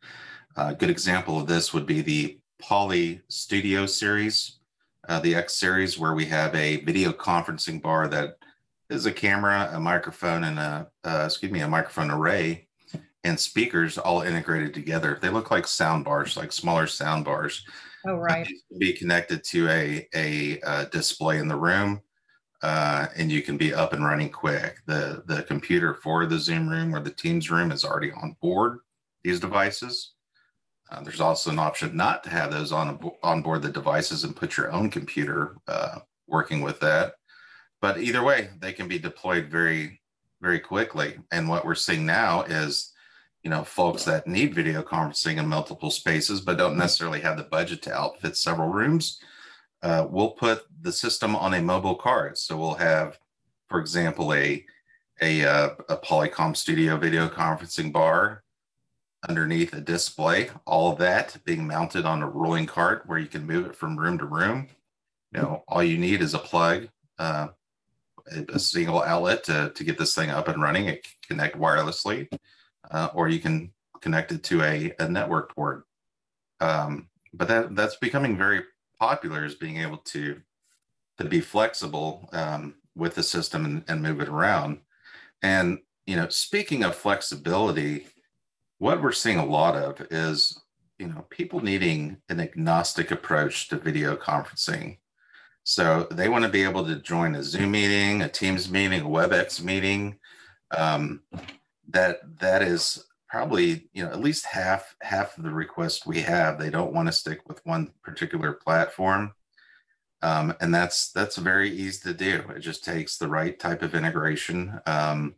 A 0.57 0.75
good 0.75 0.91
example 0.91 1.39
of 1.39 1.47
this 1.47 1.73
would 1.73 1.87
be 1.87 2.03
the 2.03 2.39
Poly 2.61 3.23
Studio 3.29 3.87
series, 3.87 4.59
uh, 5.09 5.21
the 5.21 5.35
X 5.35 5.55
series, 5.55 5.99
where 5.99 6.15
we 6.15 6.27
have 6.27 6.55
a 6.55 6.85
video 6.85 7.13
conferencing 7.13 7.81
bar 7.81 8.09
that 8.09 8.37
is 8.91 9.07
a 9.07 9.13
camera, 9.13 9.71
a 9.73 9.81
microphone, 9.81 10.45
and 10.45 10.59
a 10.59 10.91
uh, 11.05 11.23
excuse 11.27 11.53
me, 11.53 11.61
a 11.61 11.69
microphone 11.69 12.11
array 12.11 12.67
and 13.25 13.39
speakers 13.39 13.99
all 13.99 14.23
integrated 14.23 14.75
together. 14.75 15.19
They 15.21 15.29
look 15.29 15.51
like 15.51 15.67
sound 15.67 16.05
bars, 16.05 16.37
like 16.37 16.53
smaller 16.53 16.87
sound 16.87 17.25
bars. 17.25 17.65
Oh, 18.07 18.15
right. 18.15 18.49
Be 18.79 18.93
connected 18.93 19.43
to 19.45 19.69
a, 19.69 20.09
a, 20.15 20.61
a 20.61 20.61
uh, 20.63 20.85
display 20.87 21.39
in 21.39 21.49
the 21.49 21.57
room 21.57 22.01
uh, 22.63 23.07
and 23.17 23.31
you 23.31 23.43
can 23.43 23.57
be 23.57 23.73
up 23.73 23.93
and 23.93 24.05
running 24.05 24.31
quick. 24.31 24.79
The, 24.87 25.23
the 25.27 25.43
computer 25.45 25.95
for 25.95 26.27
the 26.27 26.39
Zoom 26.39 26.69
room 26.69 26.95
or 26.95 27.01
the 27.01 27.11
Teams 27.11 27.51
room 27.51 27.71
is 27.71 27.85
already 27.85 28.11
on 28.13 28.37
board 28.41 28.81
these 29.23 29.41
devices. 29.41 30.13
Uh, 30.91 31.03
there's 31.03 31.21
also 31.21 31.51
an 31.51 31.59
option 31.59 31.97
not 31.97 32.25
to 32.25 32.31
have 32.31 32.51
those 32.51 32.73
on, 32.73 32.99
on 33.23 33.43
board 33.43 33.63
the 33.63 33.69
devices 33.69 34.25
and 34.25 34.35
put 34.35 34.57
your 34.57 34.73
own 34.73 34.91
computer 34.91 35.57
uh, 35.69 35.99
working 36.27 36.63
with 36.63 36.81
that. 36.81 37.15
But 37.81 37.99
either 37.99 38.25
way, 38.25 38.49
they 38.59 38.73
can 38.73 38.89
be 38.89 38.99
deployed 38.99 39.51
very, 39.51 40.01
very 40.41 40.59
quickly. 40.59 41.19
And 41.31 41.49
what 41.49 41.65
we're 41.65 41.75
seeing 41.75 42.07
now 42.07 42.43
is, 42.43 42.93
you 43.49 43.55
know, 43.55 43.65
folks 43.65 44.05
that 44.05 44.27
need 44.27 44.55
video 44.55 44.83
conferencing 44.83 45.39
in 45.39 45.49
multiple 45.49 45.91
spaces, 45.91 46.43
but 46.43 46.59
don't 46.59 46.77
necessarily 46.77 47.21
have 47.21 47.39
the 47.39 47.45
budget 47.45 47.81
to 47.83 47.95
outfit 47.95 48.37
several 48.37 48.69
rooms 48.69 49.21
uh, 49.83 50.07
we'll 50.11 50.31
put 50.31 50.65
the 50.81 50.93
system 50.93 51.37
on 51.37 51.55
a 51.55 51.63
mobile 51.63 51.95
card. 51.95 52.37
So 52.39 52.57
we'll 52.57 52.75
have, 52.75 53.19
for 53.69 53.81
example, 53.81 54.33
a 54.35 54.65
a, 55.21 55.45
uh, 55.45 55.71
a 55.89 55.97
Polycom 55.97 56.57
Studio 56.57 56.97
video 56.97 57.29
conferencing 57.29 57.93
bar 57.93 58.45
underneath 59.29 59.73
a 59.73 59.81
display. 59.81 60.51
All 60.65 60.93
of 60.93 60.99
that 60.99 61.37
being 61.45 61.67
mounted 61.67 62.07
on 62.07 62.23
a 62.23 62.29
rolling 62.29 62.67
cart 62.67 63.03
where 63.07 63.19
you 63.19 63.27
can 63.27 63.45
move 63.45 63.67
it 63.67 63.75
from 63.75 63.99
room 63.99 64.19
to 64.19 64.27
room. 64.27 64.69
You 65.33 65.41
know, 65.41 65.65
all 65.67 65.83
you 65.83 65.99
need 65.99 66.23
is 66.23 66.35
a 66.35 66.39
plug, 66.39 66.89
uh, 67.19 67.49
a 68.49 68.61
single 68.61 69.03
outlet 69.03 69.43
to, 69.45 69.73
to 69.75 69.85
get 69.85 69.99
this 69.99 70.15
thing 70.15 70.31
up 70.31 70.47
and 70.47 70.63
running. 70.63 70.87
It 70.87 71.09
connect 71.27 71.59
wirelessly, 71.59 72.29
uh, 72.91 73.09
or 73.15 73.29
you 73.29 73.41
can 73.41 73.73
connect 74.01 74.33
it 74.33 74.43
to 74.45 74.63
a, 74.63 74.93
a 74.99 75.09
network 75.09 75.55
port. 75.55 75.85
Um, 76.61 77.09
but 77.33 77.49
that 77.49 77.77
that's 77.77 77.97
becoming 77.97 78.37
very 78.37 78.63
popular 78.99 79.45
is 79.45 79.55
being 79.55 79.79
able 79.79 79.99
to 79.99 80.41
to 81.19 81.25
be 81.25 81.41
flexible 81.41 82.29
um, 82.33 82.75
with 82.95 83.15
the 83.15 83.23
system 83.23 83.65
and, 83.65 83.85
and 83.89 84.03
move 84.03 84.21
it 84.21 84.29
around. 84.29 84.79
And 85.43 85.79
you 86.07 86.17
know, 86.17 86.29
speaking 86.29 86.85
of 86.85 86.95
flexibility, 86.95 88.07
what 88.79 89.03
we're 89.03 89.13
seeing 89.13 89.39
a 89.39 89.45
lot 89.45 89.77
of 89.77 90.07
is 90.11 90.61
you 90.99 91.09
know 91.09 91.27
people 91.31 91.61
needing 91.61 92.17
an 92.29 92.41
agnostic 92.41 93.11
approach 93.11 93.69
to 93.69 93.77
video 93.77 94.17
conferencing. 94.17 94.99
So 95.65 96.09
they 96.11 96.31
want 96.31 96.45
to 96.45 96.51
be 96.51 96.65
able 96.65 96.87
to 96.87 96.97
join 96.97 97.35
a 97.35 97.43
Zoom 97.43 97.73
meeting, 97.73 98.23
a 98.23 98.29
Teams 98.29 98.71
meeting, 98.71 99.03
a 99.03 99.05
WebEx 99.05 99.63
meeting. 99.63 100.19
Um, 100.75 101.21
that 101.89 102.19
that 102.41 102.63
is 102.63 103.05
probably 103.29 103.89
you 103.93 104.05
know 104.05 104.11
at 104.11 104.21
least 104.21 104.47
half 104.47 104.97
half 105.03 105.37
of 105.37 105.45
the 105.45 105.51
requests 105.51 106.07
we 106.07 106.21
have. 106.21 106.59
They 106.59 106.71
don't 106.71 106.93
want 106.93 107.09
to 107.09 107.13
stick 107.13 107.41
with 107.49 107.65
one 107.65 107.93
particular 108.03 108.53
platform. 108.53 109.33
Um, 110.21 110.55
and 110.61 110.75
that's 110.75 111.13
that's 111.13 111.37
very 111.37 111.71
easy 111.71 112.01
to 112.09 112.15
do. 112.15 112.43
It 112.55 112.61
just 112.61 112.85
takes 112.85 113.19
the 113.19 113.29
right 113.29 113.59
type 113.59 113.83
of 113.83 113.95
integration 113.95 114.81
um, 114.87 115.37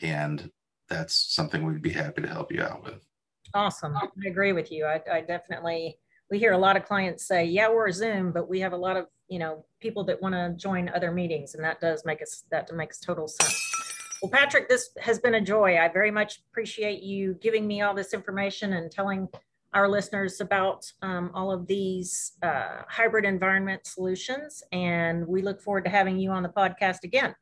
and 0.00 0.50
that's 0.88 1.14
something 1.34 1.64
we'd 1.64 1.82
be 1.82 1.90
happy 1.90 2.22
to 2.22 2.28
help 2.28 2.52
you 2.52 2.62
out 2.62 2.84
with. 2.84 3.06
Awesome. 3.54 3.96
I 3.96 4.08
agree 4.26 4.52
with 4.52 4.70
you. 4.70 4.84
I, 4.86 5.00
I 5.10 5.20
definitely 5.22 5.98
we 6.30 6.38
hear 6.38 6.52
a 6.52 6.58
lot 6.58 6.76
of 6.76 6.84
clients 6.84 7.26
say 7.26 7.44
yeah 7.44 7.68
we're 7.68 7.90
zoom 7.90 8.30
but 8.32 8.48
we 8.48 8.60
have 8.60 8.72
a 8.72 8.76
lot 8.76 8.96
of 8.96 9.06
you 9.28 9.38
know 9.38 9.64
people 9.80 10.04
that 10.04 10.20
want 10.22 10.34
to 10.34 10.54
join 10.56 10.88
other 10.94 11.10
meetings 11.10 11.54
and 11.54 11.64
that 11.64 11.80
does 11.80 12.04
make 12.04 12.22
us 12.22 12.44
that 12.50 12.72
makes 12.72 13.00
total 13.00 13.26
sense 13.26 13.79
well, 14.22 14.30
Patrick, 14.30 14.68
this 14.68 14.90
has 15.00 15.18
been 15.18 15.34
a 15.34 15.40
joy. 15.40 15.78
I 15.78 15.88
very 15.88 16.10
much 16.10 16.40
appreciate 16.50 17.02
you 17.02 17.34
giving 17.40 17.66
me 17.66 17.80
all 17.80 17.94
this 17.94 18.12
information 18.12 18.74
and 18.74 18.90
telling 18.90 19.28
our 19.72 19.88
listeners 19.88 20.40
about 20.40 20.84
um, 21.02 21.30
all 21.32 21.50
of 21.52 21.66
these 21.66 22.32
uh, 22.42 22.82
hybrid 22.88 23.24
environment 23.24 23.86
solutions. 23.86 24.62
And 24.72 25.26
we 25.26 25.42
look 25.42 25.60
forward 25.60 25.84
to 25.84 25.90
having 25.90 26.18
you 26.18 26.30
on 26.30 26.42
the 26.42 26.48
podcast 26.48 27.04
again. 27.04 27.34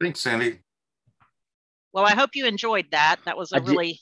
Thanks, 0.00 0.20
Sandy. 0.20 0.60
Well, 1.92 2.06
I 2.06 2.14
hope 2.14 2.30
you 2.34 2.46
enjoyed 2.46 2.86
that. 2.92 3.16
That 3.24 3.36
was 3.36 3.52
a 3.52 3.56
I 3.56 3.58
really 3.58 4.00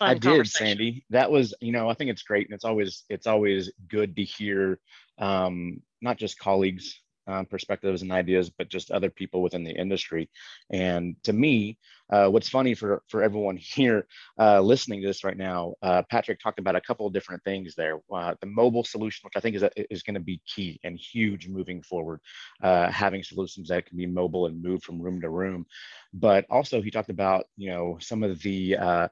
did, 0.00 0.08
I 0.08 0.14
did, 0.14 0.46
Sandy. 0.46 1.04
That 1.10 1.30
was, 1.30 1.54
you 1.60 1.72
know, 1.72 1.88
I 1.90 1.94
think 1.94 2.10
it's 2.10 2.22
great, 2.22 2.46
and 2.46 2.54
it's 2.54 2.64
always 2.64 3.04
it's 3.10 3.26
always 3.26 3.70
good 3.88 4.14
to 4.16 4.24
hear 4.24 4.78
um, 5.18 5.82
not 6.00 6.18
just 6.18 6.38
colleagues 6.38 7.00
um, 7.26 7.46
perspectives 7.46 8.02
and 8.02 8.12
ideas, 8.12 8.50
but 8.50 8.68
just 8.68 8.90
other 8.90 9.10
people 9.10 9.42
within 9.42 9.64
the 9.64 9.70
industry. 9.70 10.28
And 10.70 11.16
to 11.24 11.32
me, 11.32 11.78
uh, 12.10 12.28
what's 12.28 12.48
funny 12.48 12.74
for 12.74 13.02
for 13.08 13.22
everyone 13.22 13.56
here 13.60 14.06
uh, 14.38 14.60
listening 14.60 15.00
to 15.02 15.06
this 15.08 15.24
right 15.24 15.36
now, 15.36 15.74
uh, 15.82 16.02
Patrick 16.10 16.40
talked 16.40 16.58
about 16.58 16.76
a 16.76 16.80
couple 16.80 17.06
of 17.06 17.12
different 17.12 17.42
things 17.44 17.74
there. 17.74 17.98
Uh, 18.12 18.34
the 18.40 18.46
mobile 18.46 18.84
solution, 18.84 19.24
which 19.24 19.36
I 19.36 19.40
think 19.40 19.56
is 19.56 19.64
is 19.90 20.02
going 20.02 20.14
to 20.14 20.20
be 20.20 20.40
key 20.46 20.78
and 20.84 20.98
huge 20.98 21.48
moving 21.48 21.82
forward, 21.82 22.20
uh, 22.62 22.90
having 22.90 23.22
solutions 23.22 23.68
that 23.68 23.86
can 23.86 23.96
be 23.96 24.06
mobile 24.06 24.46
and 24.46 24.62
move 24.62 24.82
from 24.82 25.00
room 25.00 25.20
to 25.20 25.30
room. 25.30 25.66
But 26.12 26.46
also, 26.50 26.80
he 26.80 26.90
talked 26.90 27.10
about 27.10 27.46
you 27.56 27.70
know 27.70 27.98
some 28.00 28.22
of 28.22 28.40
the 28.42 28.76
uh, 28.76 29.08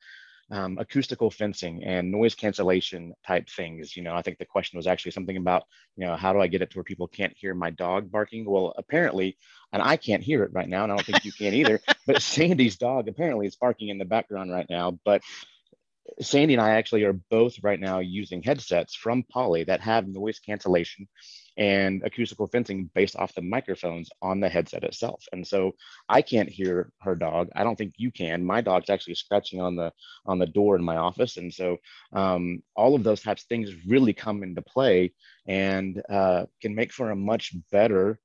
um, 0.54 0.78
acoustical 0.78 1.30
fencing 1.30 1.82
and 1.82 2.12
noise 2.12 2.36
cancellation 2.36 3.12
type 3.26 3.48
things. 3.50 3.96
You 3.96 4.04
know, 4.04 4.14
I 4.14 4.22
think 4.22 4.38
the 4.38 4.44
question 4.44 4.76
was 4.76 4.86
actually 4.86 5.10
something 5.10 5.36
about, 5.36 5.64
you 5.96 6.06
know, 6.06 6.14
how 6.14 6.32
do 6.32 6.40
I 6.40 6.46
get 6.46 6.62
it 6.62 6.70
to 6.70 6.78
where 6.78 6.84
people 6.84 7.08
can't 7.08 7.36
hear 7.36 7.54
my 7.54 7.70
dog 7.70 8.10
barking? 8.10 8.48
Well, 8.48 8.72
apparently, 8.78 9.36
and 9.72 9.82
I 9.82 9.96
can't 9.96 10.22
hear 10.22 10.44
it 10.44 10.52
right 10.52 10.68
now, 10.68 10.84
and 10.84 10.92
I 10.92 10.96
don't 10.96 11.04
think 11.04 11.24
you 11.24 11.32
can 11.32 11.54
either, 11.54 11.80
but 12.06 12.22
Sandy's 12.22 12.76
dog 12.76 13.08
apparently 13.08 13.48
is 13.48 13.56
barking 13.56 13.88
in 13.88 13.98
the 13.98 14.04
background 14.04 14.52
right 14.52 14.66
now. 14.70 14.96
But 15.04 15.22
Sandy 16.20 16.54
and 16.54 16.62
I 16.62 16.76
actually 16.76 17.02
are 17.02 17.14
both 17.14 17.56
right 17.62 17.80
now 17.80 17.98
using 17.98 18.40
headsets 18.40 18.94
from 18.94 19.24
Poly 19.24 19.64
that 19.64 19.80
have 19.80 20.06
noise 20.06 20.38
cancellation 20.38 21.08
and 21.56 22.02
acoustical 22.04 22.46
fencing 22.46 22.90
based 22.94 23.16
off 23.16 23.34
the 23.34 23.42
microphones 23.42 24.10
on 24.22 24.40
the 24.40 24.48
headset 24.48 24.84
itself. 24.84 25.24
And 25.32 25.46
so 25.46 25.72
I 26.08 26.22
can't 26.22 26.48
hear 26.48 26.90
her 27.00 27.14
dog. 27.14 27.48
I 27.54 27.62
don't 27.62 27.76
think 27.76 27.94
you 27.96 28.10
can. 28.10 28.44
My 28.44 28.60
dog's 28.60 28.90
actually 28.90 29.14
scratching 29.14 29.60
on 29.60 29.76
the 29.76 29.92
on 30.26 30.38
the 30.38 30.46
door 30.46 30.76
in 30.76 30.84
my 30.84 30.96
office. 30.96 31.36
And 31.36 31.52
so 31.52 31.76
um, 32.12 32.62
all 32.74 32.94
of 32.94 33.04
those 33.04 33.22
types 33.22 33.42
of 33.42 33.48
things 33.48 33.70
really 33.86 34.12
come 34.12 34.42
into 34.42 34.62
play 34.62 35.12
and 35.46 36.02
uh, 36.10 36.46
can 36.60 36.74
make 36.74 36.92
for 36.92 37.10
a 37.10 37.16
much 37.16 37.54
better 37.70 38.18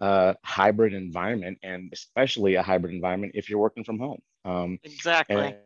uh, 0.00 0.34
hybrid 0.44 0.94
environment 0.94 1.58
and 1.62 1.90
especially 1.92 2.54
a 2.54 2.62
hybrid 2.62 2.94
environment 2.94 3.32
if 3.34 3.48
you're 3.48 3.58
working 3.58 3.84
from 3.84 3.98
home. 3.98 4.20
Um, 4.44 4.78
exactly. 4.84 5.36
And, 5.36 5.56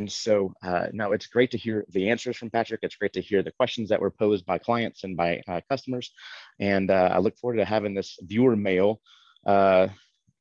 and 0.00 0.10
so, 0.10 0.54
uh, 0.62 0.86
no, 0.94 1.12
it's 1.12 1.26
great 1.26 1.50
to 1.50 1.58
hear 1.58 1.84
the 1.90 2.08
answers 2.08 2.38
from 2.38 2.48
Patrick. 2.48 2.80
It's 2.82 2.96
great 2.96 3.12
to 3.12 3.20
hear 3.20 3.42
the 3.42 3.52
questions 3.52 3.90
that 3.90 4.00
were 4.00 4.10
posed 4.10 4.46
by 4.46 4.56
clients 4.56 5.04
and 5.04 5.14
by 5.14 5.42
uh, 5.46 5.60
customers. 5.68 6.10
And 6.58 6.90
uh, 6.90 7.10
I 7.12 7.18
look 7.18 7.36
forward 7.36 7.58
to 7.58 7.66
having 7.66 7.92
this 7.92 8.18
viewer 8.22 8.56
mail, 8.56 9.02
uh, 9.44 9.88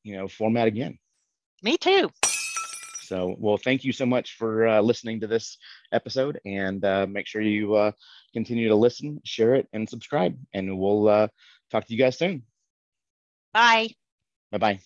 you 0.04 0.15
know, 0.15 0.30
format 0.30 0.67
again. 0.67 0.98
Me 1.62 1.78
too. 1.78 2.10
So, 3.02 3.36
well, 3.38 3.58
thank 3.58 3.84
you 3.84 3.91
so 3.91 4.06
much 4.06 4.38
for 4.38 4.65
uh, 4.65 4.80
listening 4.80 5.19
to 5.19 5.28
this 5.28 5.58
episode, 5.91 6.39
and 6.45 6.86
uh, 6.86 7.06
make 7.10 7.28
sure 7.28 7.41
you 7.41 7.91
continue 8.32 8.69
to 8.69 8.76
listen, 8.76 9.19
share 9.26 9.56
it, 9.56 9.67
and 9.74 9.89
subscribe. 9.89 10.38
And 10.54 10.80
we'll 10.80 11.30
talk 11.69 11.86
to 11.86 11.93
you 11.93 12.00
guys 12.00 12.17
soon. 12.17 12.43
Bye. 13.54 13.89
Bye 14.54 14.58
bye. 14.58 14.80